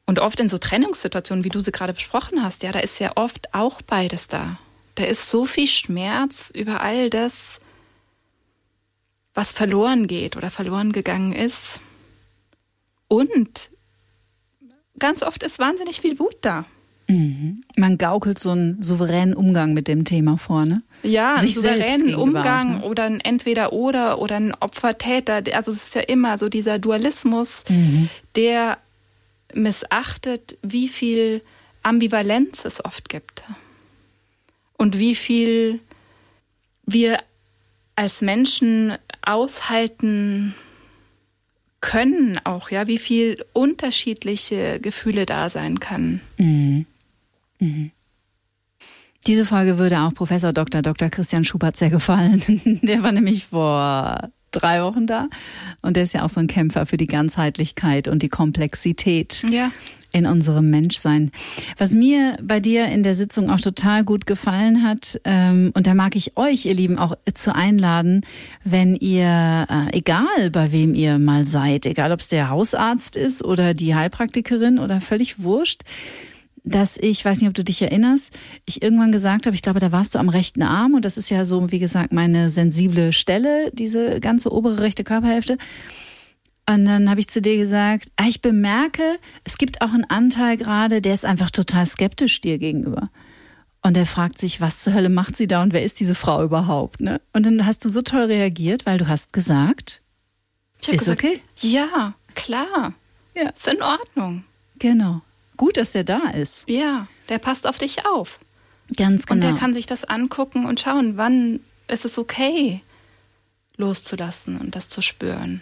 [0.05, 3.12] Und oft in so Trennungssituationen, wie du sie gerade besprochen hast, ja, da ist ja
[3.16, 4.59] oft auch beides da.
[4.97, 7.59] Da ist so viel Schmerz über all das,
[9.32, 11.80] was verloren geht oder verloren gegangen ist.
[13.09, 13.70] Und
[14.99, 16.66] ganz oft ist wahnsinnig viel Wut da.
[17.09, 17.64] Mhm.
[17.76, 20.82] Man gaukelt so einen souveränen Umgang mit dem Thema vor, ne?
[21.03, 22.85] Ja, Sich einen souveränen Umgang ne?
[22.85, 25.43] oder ein Entweder-Oder oder ein Opfer-Täter.
[25.53, 28.09] Also es ist ja immer so dieser Dualismus, mhm.
[28.37, 28.79] der
[29.55, 31.43] missachtet, wie viel
[31.83, 33.43] Ambivalenz es oft gibt
[34.77, 35.81] und wie viel
[36.85, 37.21] wir
[37.97, 40.55] als Menschen aushalten
[41.81, 46.21] können auch, ja, wie viel unterschiedliche Gefühle da sein kann.
[46.37, 46.87] Mhm.
[47.59, 47.91] Mhm.
[49.27, 50.81] Diese Folge würde auch Professor Dr.
[50.81, 51.11] Dr.
[51.11, 52.43] Christian Schubert sehr gefallen.
[52.83, 55.29] Der war nämlich vor drei Wochen da.
[55.83, 59.45] Und der ist ja auch so ein Kämpfer für die Ganzheitlichkeit und die Komplexität.
[59.51, 59.71] Ja.
[60.12, 61.31] In unserem Menschsein.
[61.79, 65.95] Was mir bei dir in der Sitzung auch total gut gefallen hat, ähm, und da
[65.95, 68.23] mag ich euch, ihr Lieben, auch zu einladen,
[68.64, 73.45] wenn ihr, äh, egal bei wem ihr mal seid, egal ob es der Hausarzt ist
[73.45, 75.83] oder die Heilpraktikerin oder völlig wurscht,
[76.65, 78.37] dass ich, weiß nicht, ob du dich erinnerst,
[78.67, 81.31] ich irgendwann gesagt habe, ich glaube, da warst du am rechten Arm und das ist
[81.31, 85.59] ja so, wie gesagt, meine sensible Stelle, diese ganze obere rechte Körperhälfte.
[86.69, 90.57] Und dann habe ich zu dir gesagt, ah, ich bemerke, es gibt auch einen Anteil
[90.57, 93.11] gerade, der ist einfach total skeptisch dir gegenüber.
[93.83, 96.45] Und er fragt sich, was zur Hölle macht sie da und wer ist diese Frau
[96.45, 97.01] überhaupt?
[97.01, 97.21] Ne?
[97.33, 100.03] Und dann hast du so toll reagiert, weil du hast gesagt,
[100.81, 101.41] ist gesagt, okay.
[101.57, 102.93] Ja, klar.
[103.35, 103.49] Ja.
[103.49, 104.45] Ist in Ordnung.
[104.79, 105.23] Genau
[105.61, 106.65] gut, dass der da ist.
[106.69, 108.41] Ja, der passt auf dich auf.
[108.97, 109.35] Ganz genau.
[109.35, 112.81] Und der kann sich das angucken und schauen, wann ist es okay,
[113.77, 115.61] loszulassen und das zu spüren.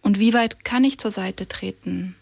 [0.00, 2.16] Und wie weit kann ich zur Seite treten?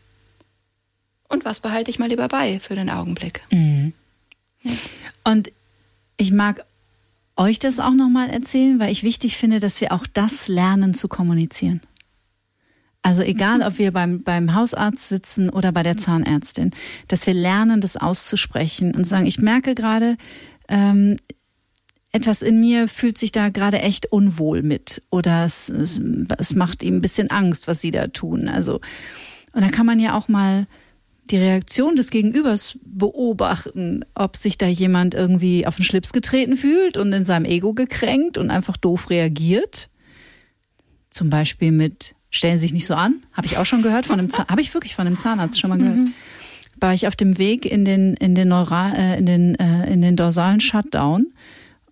[1.29, 3.43] Und was behalte ich mal lieber bei für den Augenblick?
[3.53, 3.93] Mhm.
[4.63, 4.73] Ja.
[5.23, 5.53] Und
[6.17, 6.67] ich mag
[7.37, 11.07] euch das auch nochmal erzählen, weil ich wichtig finde, dass wir auch das lernen zu
[11.07, 11.81] kommunizieren.
[13.07, 16.73] Also egal, ob wir beim, beim Hausarzt sitzen oder bei der Zahnärztin,
[17.07, 20.17] dass wir lernen, das auszusprechen und sagen, ich merke gerade,
[20.67, 21.17] ähm,
[22.11, 26.01] etwas in mir fühlt sich da gerade echt unwohl mit oder es, es,
[26.39, 28.49] es macht ihm ein bisschen Angst, was sie da tun.
[28.49, 28.81] Also,
[29.53, 30.67] und da kann man ja auch mal
[31.31, 36.97] die Reaktion des Gegenübers beobachten, ob sich da jemand irgendwie auf den Schlips getreten fühlt
[36.97, 39.91] und in seinem Ego gekränkt und einfach doof reagiert.
[41.11, 43.17] Zum Beispiel mit stellen sich nicht so an.
[43.33, 45.79] Habe ich auch schon gehört von einem habe ich wirklich von einem Zahnarzt schon mal
[45.79, 45.97] gehört.
[45.97, 46.13] Mhm.
[46.79, 50.03] War ich auf dem Weg in den in den Neural, äh, in den äh, in
[50.03, 51.27] den dorsalen Shutdown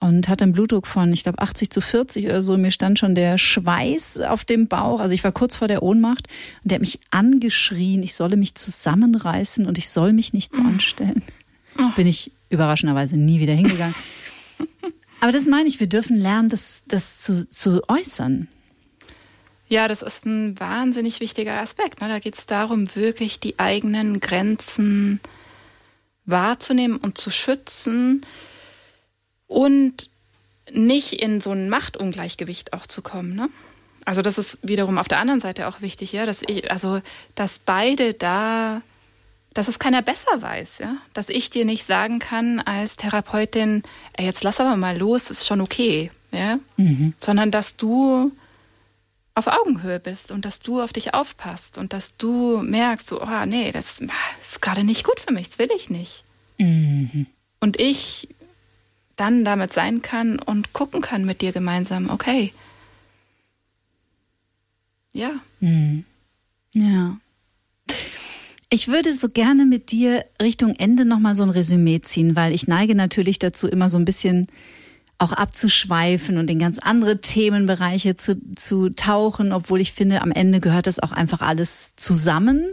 [0.01, 2.59] und hatte einen Blutdruck von ich glaube 80 zu 40 oder so.
[2.59, 5.01] Mir stand schon der Schweiß auf dem Bauch.
[5.01, 6.29] Also ich war kurz vor der Ohnmacht
[6.63, 10.61] und der hat mich angeschrien, ich solle mich zusammenreißen und ich soll mich nicht so
[10.61, 11.23] anstellen.
[11.79, 11.91] Oh.
[11.97, 13.95] Bin ich überraschenderweise nie wieder hingegangen.
[15.21, 18.49] Aber das meine ich, wir dürfen lernen, das, das zu, zu äußern.
[19.75, 22.01] Ja, das ist ein wahnsinnig wichtiger Aspekt.
[22.01, 22.09] Ne?
[22.09, 25.19] Da geht es darum, wirklich die eigenen Grenzen
[26.27, 28.25] wahrzunehmen und zu schützen
[29.49, 30.11] und
[30.71, 33.35] nicht in so ein Machtungleichgewicht auch zu kommen.
[33.35, 33.49] Ne?
[34.05, 37.01] Also das ist wiederum auf der anderen Seite auch wichtig, ja, dass ich, also
[37.35, 38.81] dass beide da,
[39.55, 44.25] dass es keiner besser weiß, ja, dass ich dir nicht sagen kann als Therapeutin, ey,
[44.25, 47.15] jetzt lass aber mal los, ist schon okay, ja, mhm.
[47.17, 48.31] sondern dass du
[49.35, 53.47] auf Augenhöhe bist und dass du auf dich aufpasst und dass du merkst, so, oh
[53.47, 54.01] nee, das
[54.41, 56.25] ist gerade nicht gut für mich, das will ich nicht.
[56.59, 57.27] Mhm.
[57.61, 58.29] Und ich
[59.17, 62.53] dann damit sein kann und gucken kann mit dir gemeinsam, okay.
[65.13, 65.31] Ja.
[65.61, 66.05] Mhm.
[66.73, 67.19] Ja.
[68.71, 72.67] Ich würde so gerne mit dir Richtung Ende nochmal so ein Resümee ziehen, weil ich
[72.67, 74.49] neige natürlich dazu, immer so ein bisschen
[75.19, 80.61] auch abzuschweifen und in ganz andere Themenbereiche zu, zu tauchen, obwohl ich finde, am Ende
[80.61, 82.65] gehört das auch einfach alles zusammen.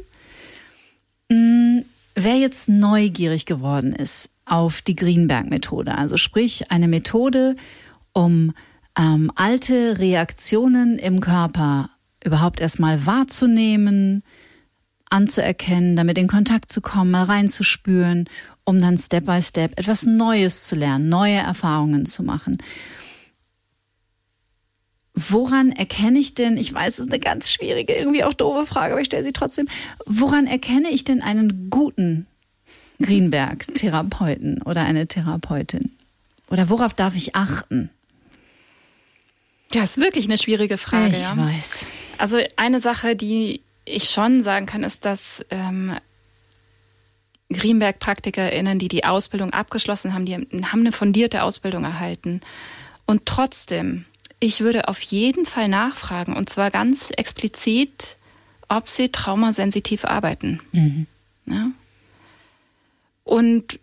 [1.31, 1.85] Hm,
[2.15, 7.55] wer jetzt neugierig geworden ist auf die Greenberg-Methode, also sprich eine Methode,
[8.11, 8.53] um
[8.97, 11.89] ähm, alte Reaktionen im Körper
[12.23, 14.23] überhaupt erstmal wahrzunehmen,
[15.11, 18.27] anzuerkennen, damit in Kontakt zu kommen, mal reinzuspüren
[18.63, 22.57] um dann Step by Step etwas Neues zu lernen, neue Erfahrungen zu machen.
[25.13, 28.93] Woran erkenne ich denn, ich weiß, es ist eine ganz schwierige, irgendwie auch doofe Frage,
[28.93, 29.67] aber ich stelle sie trotzdem,
[30.05, 32.27] woran erkenne ich denn einen guten
[33.01, 35.91] Greenberg-Therapeuten oder eine Therapeutin?
[36.49, 37.89] Oder worauf darf ich achten?
[39.73, 41.15] Ja, ist wirklich eine schwierige Frage.
[41.15, 41.35] Ich ja.
[41.35, 41.87] weiß.
[42.17, 45.97] Also eine Sache, die ich schon sagen kann, ist, dass ähm,
[47.51, 52.41] Greenberg-PraktikerInnen, die die Ausbildung abgeschlossen haben, die haben eine fundierte Ausbildung erhalten.
[53.05, 54.05] Und trotzdem,
[54.39, 58.17] ich würde auf jeden Fall nachfragen, und zwar ganz explizit,
[58.69, 60.61] ob sie traumasensitiv arbeiten.
[60.71, 61.07] Mhm.
[61.45, 61.71] Ja?
[63.23, 63.79] Und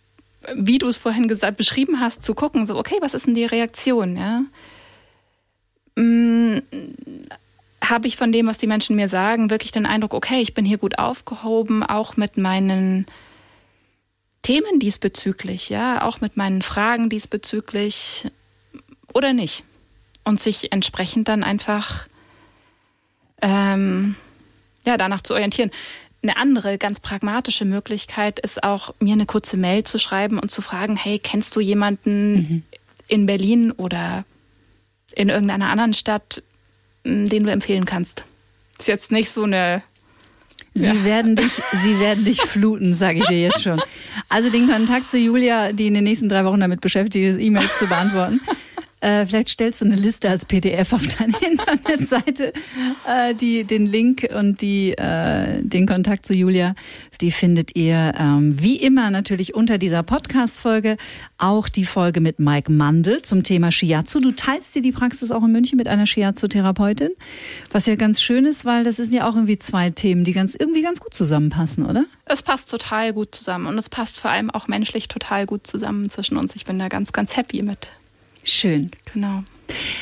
[0.54, 3.44] wie du es vorhin gesagt, beschrieben hast, zu gucken, so, okay, was ist denn die
[3.44, 4.16] Reaktion?
[4.16, 4.42] Ja?
[7.88, 10.64] Habe ich von dem, was die Menschen mir sagen, wirklich den Eindruck, okay, ich bin
[10.64, 13.06] hier gut aufgehoben, auch mit meinen
[14.42, 18.26] Themen diesbezüglich, ja, auch mit meinen Fragen diesbezüglich
[19.14, 19.64] oder nicht.
[20.24, 22.06] Und sich entsprechend dann einfach
[23.40, 24.16] ähm,
[24.84, 25.70] ja, danach zu orientieren.
[26.22, 30.62] Eine andere, ganz pragmatische Möglichkeit ist auch, mir eine kurze Mail zu schreiben und zu
[30.62, 32.62] fragen, hey, kennst du jemanden mhm.
[33.06, 34.24] in Berlin oder
[35.14, 36.42] in irgendeiner anderen Stadt,
[37.08, 38.24] den du empfehlen kannst?
[38.78, 39.82] Ist jetzt nicht so eine
[40.74, 41.04] Sie ja.
[41.04, 41.52] werden dich,
[41.82, 43.80] sie werden dich fluten, sage ich dir jetzt schon.
[44.28, 47.78] Also den Kontakt zu Julia, die in den nächsten drei Wochen damit beschäftigt ist, E-Mails
[47.78, 48.40] zu beantworten.
[49.00, 52.52] Äh, vielleicht stellst du eine Liste als PDF auf deine Internetseite,
[53.06, 56.74] äh, die den Link und die äh, den Kontakt zu Julia,
[57.20, 60.96] die findet ihr ähm, wie immer natürlich unter dieser Podcast-Folge.
[61.38, 64.20] Auch die Folge mit Mike Mandel zum Thema Shiatsu.
[64.20, 67.10] Du teilst dir die Praxis auch in München mit einer Shiatsu-Therapeutin,
[67.70, 70.56] was ja ganz schön ist, weil das sind ja auch irgendwie zwei Themen, die ganz
[70.58, 72.04] irgendwie ganz gut zusammenpassen, oder?
[72.24, 76.10] Es passt total gut zusammen und es passt vor allem auch menschlich total gut zusammen
[76.10, 76.56] zwischen uns.
[76.56, 77.88] Ich bin da ganz, ganz happy mit.
[78.42, 78.90] Schön.
[79.12, 79.42] Genau.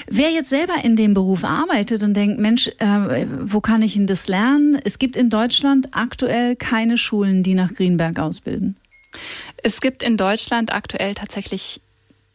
[0.07, 4.07] Wer jetzt selber in dem Beruf arbeitet und denkt, Mensch, äh, wo kann ich denn
[4.07, 4.79] das lernen?
[4.85, 8.77] Es gibt in Deutschland aktuell keine Schulen, die nach Greenberg ausbilden.
[9.63, 11.81] Es gibt in Deutschland aktuell tatsächlich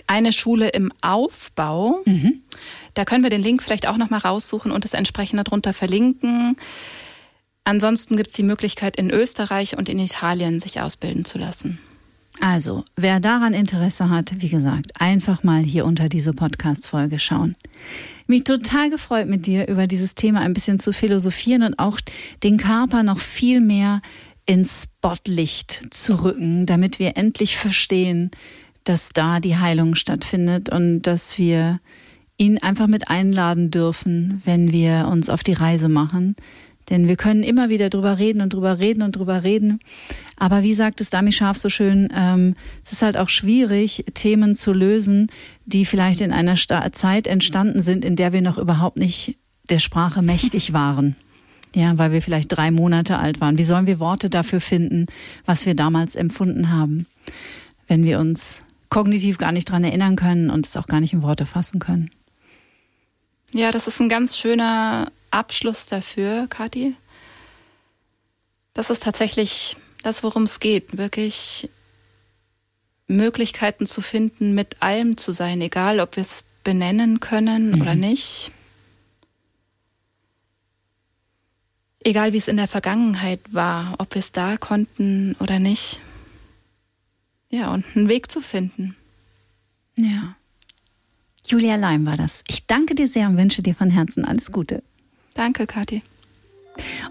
[0.07, 2.01] eine Schule im Aufbau.
[2.05, 2.41] Mhm.
[2.93, 6.57] Da können wir den Link vielleicht auch nochmal raussuchen und das entsprechende darunter verlinken.
[7.63, 11.79] Ansonsten gibt es die Möglichkeit, in Österreich und in Italien sich ausbilden zu lassen.
[12.39, 17.55] Also, wer daran Interesse hat, wie gesagt, einfach mal hier unter diese Podcast-Folge schauen.
[18.25, 21.99] Mich total gefreut, mit dir über dieses Thema ein bisschen zu philosophieren und auch
[22.43, 24.01] den Körper noch viel mehr
[24.45, 28.31] ins Spotlicht zu rücken, damit wir endlich verstehen,
[28.83, 31.79] dass da die Heilung stattfindet und dass wir
[32.37, 36.35] ihn einfach mit einladen dürfen, wenn wir uns auf die Reise machen,
[36.91, 39.79] denn wir können immer wieder drüber reden und drüber reden und drüber reden.
[40.35, 44.53] Aber wie sagt es Dami Scharf so schön, ähm, es ist halt auch schwierig, Themen
[44.53, 45.31] zu lösen,
[45.65, 49.37] die vielleicht in einer Sta Zeit entstanden sind, in der wir noch überhaupt nicht
[49.69, 51.15] der Sprache mächtig waren.
[51.73, 53.57] Ja, weil wir vielleicht drei Monate alt waren.
[53.57, 55.05] Wie sollen wir Worte dafür finden,
[55.45, 57.07] was wir damals empfunden haben,
[57.87, 61.23] wenn wir uns kognitiv gar nicht dran erinnern können und es auch gar nicht in
[61.23, 62.11] Worte fassen können?
[63.53, 66.95] Ja, das ist ein ganz schöner Abschluss dafür, Kathi.
[68.73, 70.97] Das ist tatsächlich das, worum es geht.
[70.97, 71.69] Wirklich
[73.07, 77.81] Möglichkeiten zu finden, mit allem zu sein, egal ob wir es benennen können mhm.
[77.81, 78.51] oder nicht.
[82.03, 85.99] Egal wie es in der Vergangenheit war, ob wir es da konnten oder nicht.
[87.49, 88.95] Ja, und einen Weg zu finden.
[89.97, 90.35] Ja.
[91.45, 92.43] Julia Leim war das.
[92.47, 94.83] Ich danke dir sehr und wünsche dir von Herzen alles Gute.
[95.33, 96.01] Danke, Kathi.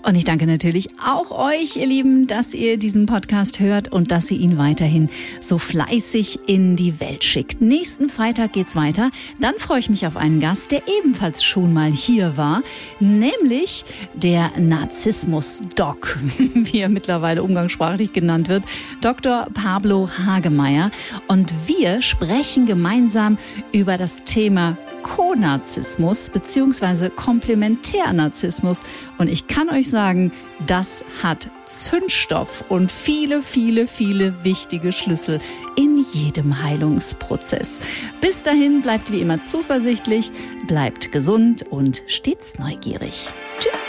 [0.07, 4.31] Und ich danke natürlich auch euch, ihr Lieben, dass ihr diesen Podcast hört und dass
[4.31, 5.11] ihr ihn weiterhin
[5.41, 7.61] so fleißig in die Welt schickt.
[7.61, 9.11] Nächsten Freitag geht's weiter.
[9.39, 12.63] Dann freue ich mich auf einen Gast, der ebenfalls schon mal hier war,
[12.99, 16.19] nämlich der Narzissmus-Doc,
[16.55, 18.65] wie er mittlerweile umgangssprachlich genannt wird,
[19.03, 19.47] Dr.
[19.53, 20.91] Pablo Hagemeyer.
[21.29, 23.37] Und wir sprechen gemeinsam
[23.73, 27.11] über das Thema Konarzissmus bzw.
[27.11, 28.83] Komplementärnarzissmus.
[29.19, 30.33] Und ich kann euch sagen,
[30.67, 35.41] das hat Zündstoff und viele, viele, viele wichtige Schlüssel
[35.77, 37.81] in jedem Heilungsprozess.
[38.21, 40.31] Bis dahin bleibt wie immer zuversichtlich,
[40.67, 43.29] bleibt gesund und stets neugierig.
[43.59, 43.87] Tschüss.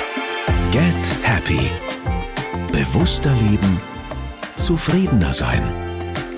[0.71, 0.83] Get
[1.23, 1.69] Happy.
[2.71, 3.77] Bewusster leben.
[4.55, 5.61] Zufriedener sein.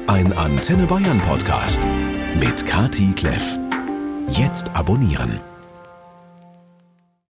[0.07, 1.81] Ein Antenne Bayern Podcast
[2.39, 3.57] mit Kati Kleff.
[4.35, 5.52] Jetzt abonnieren.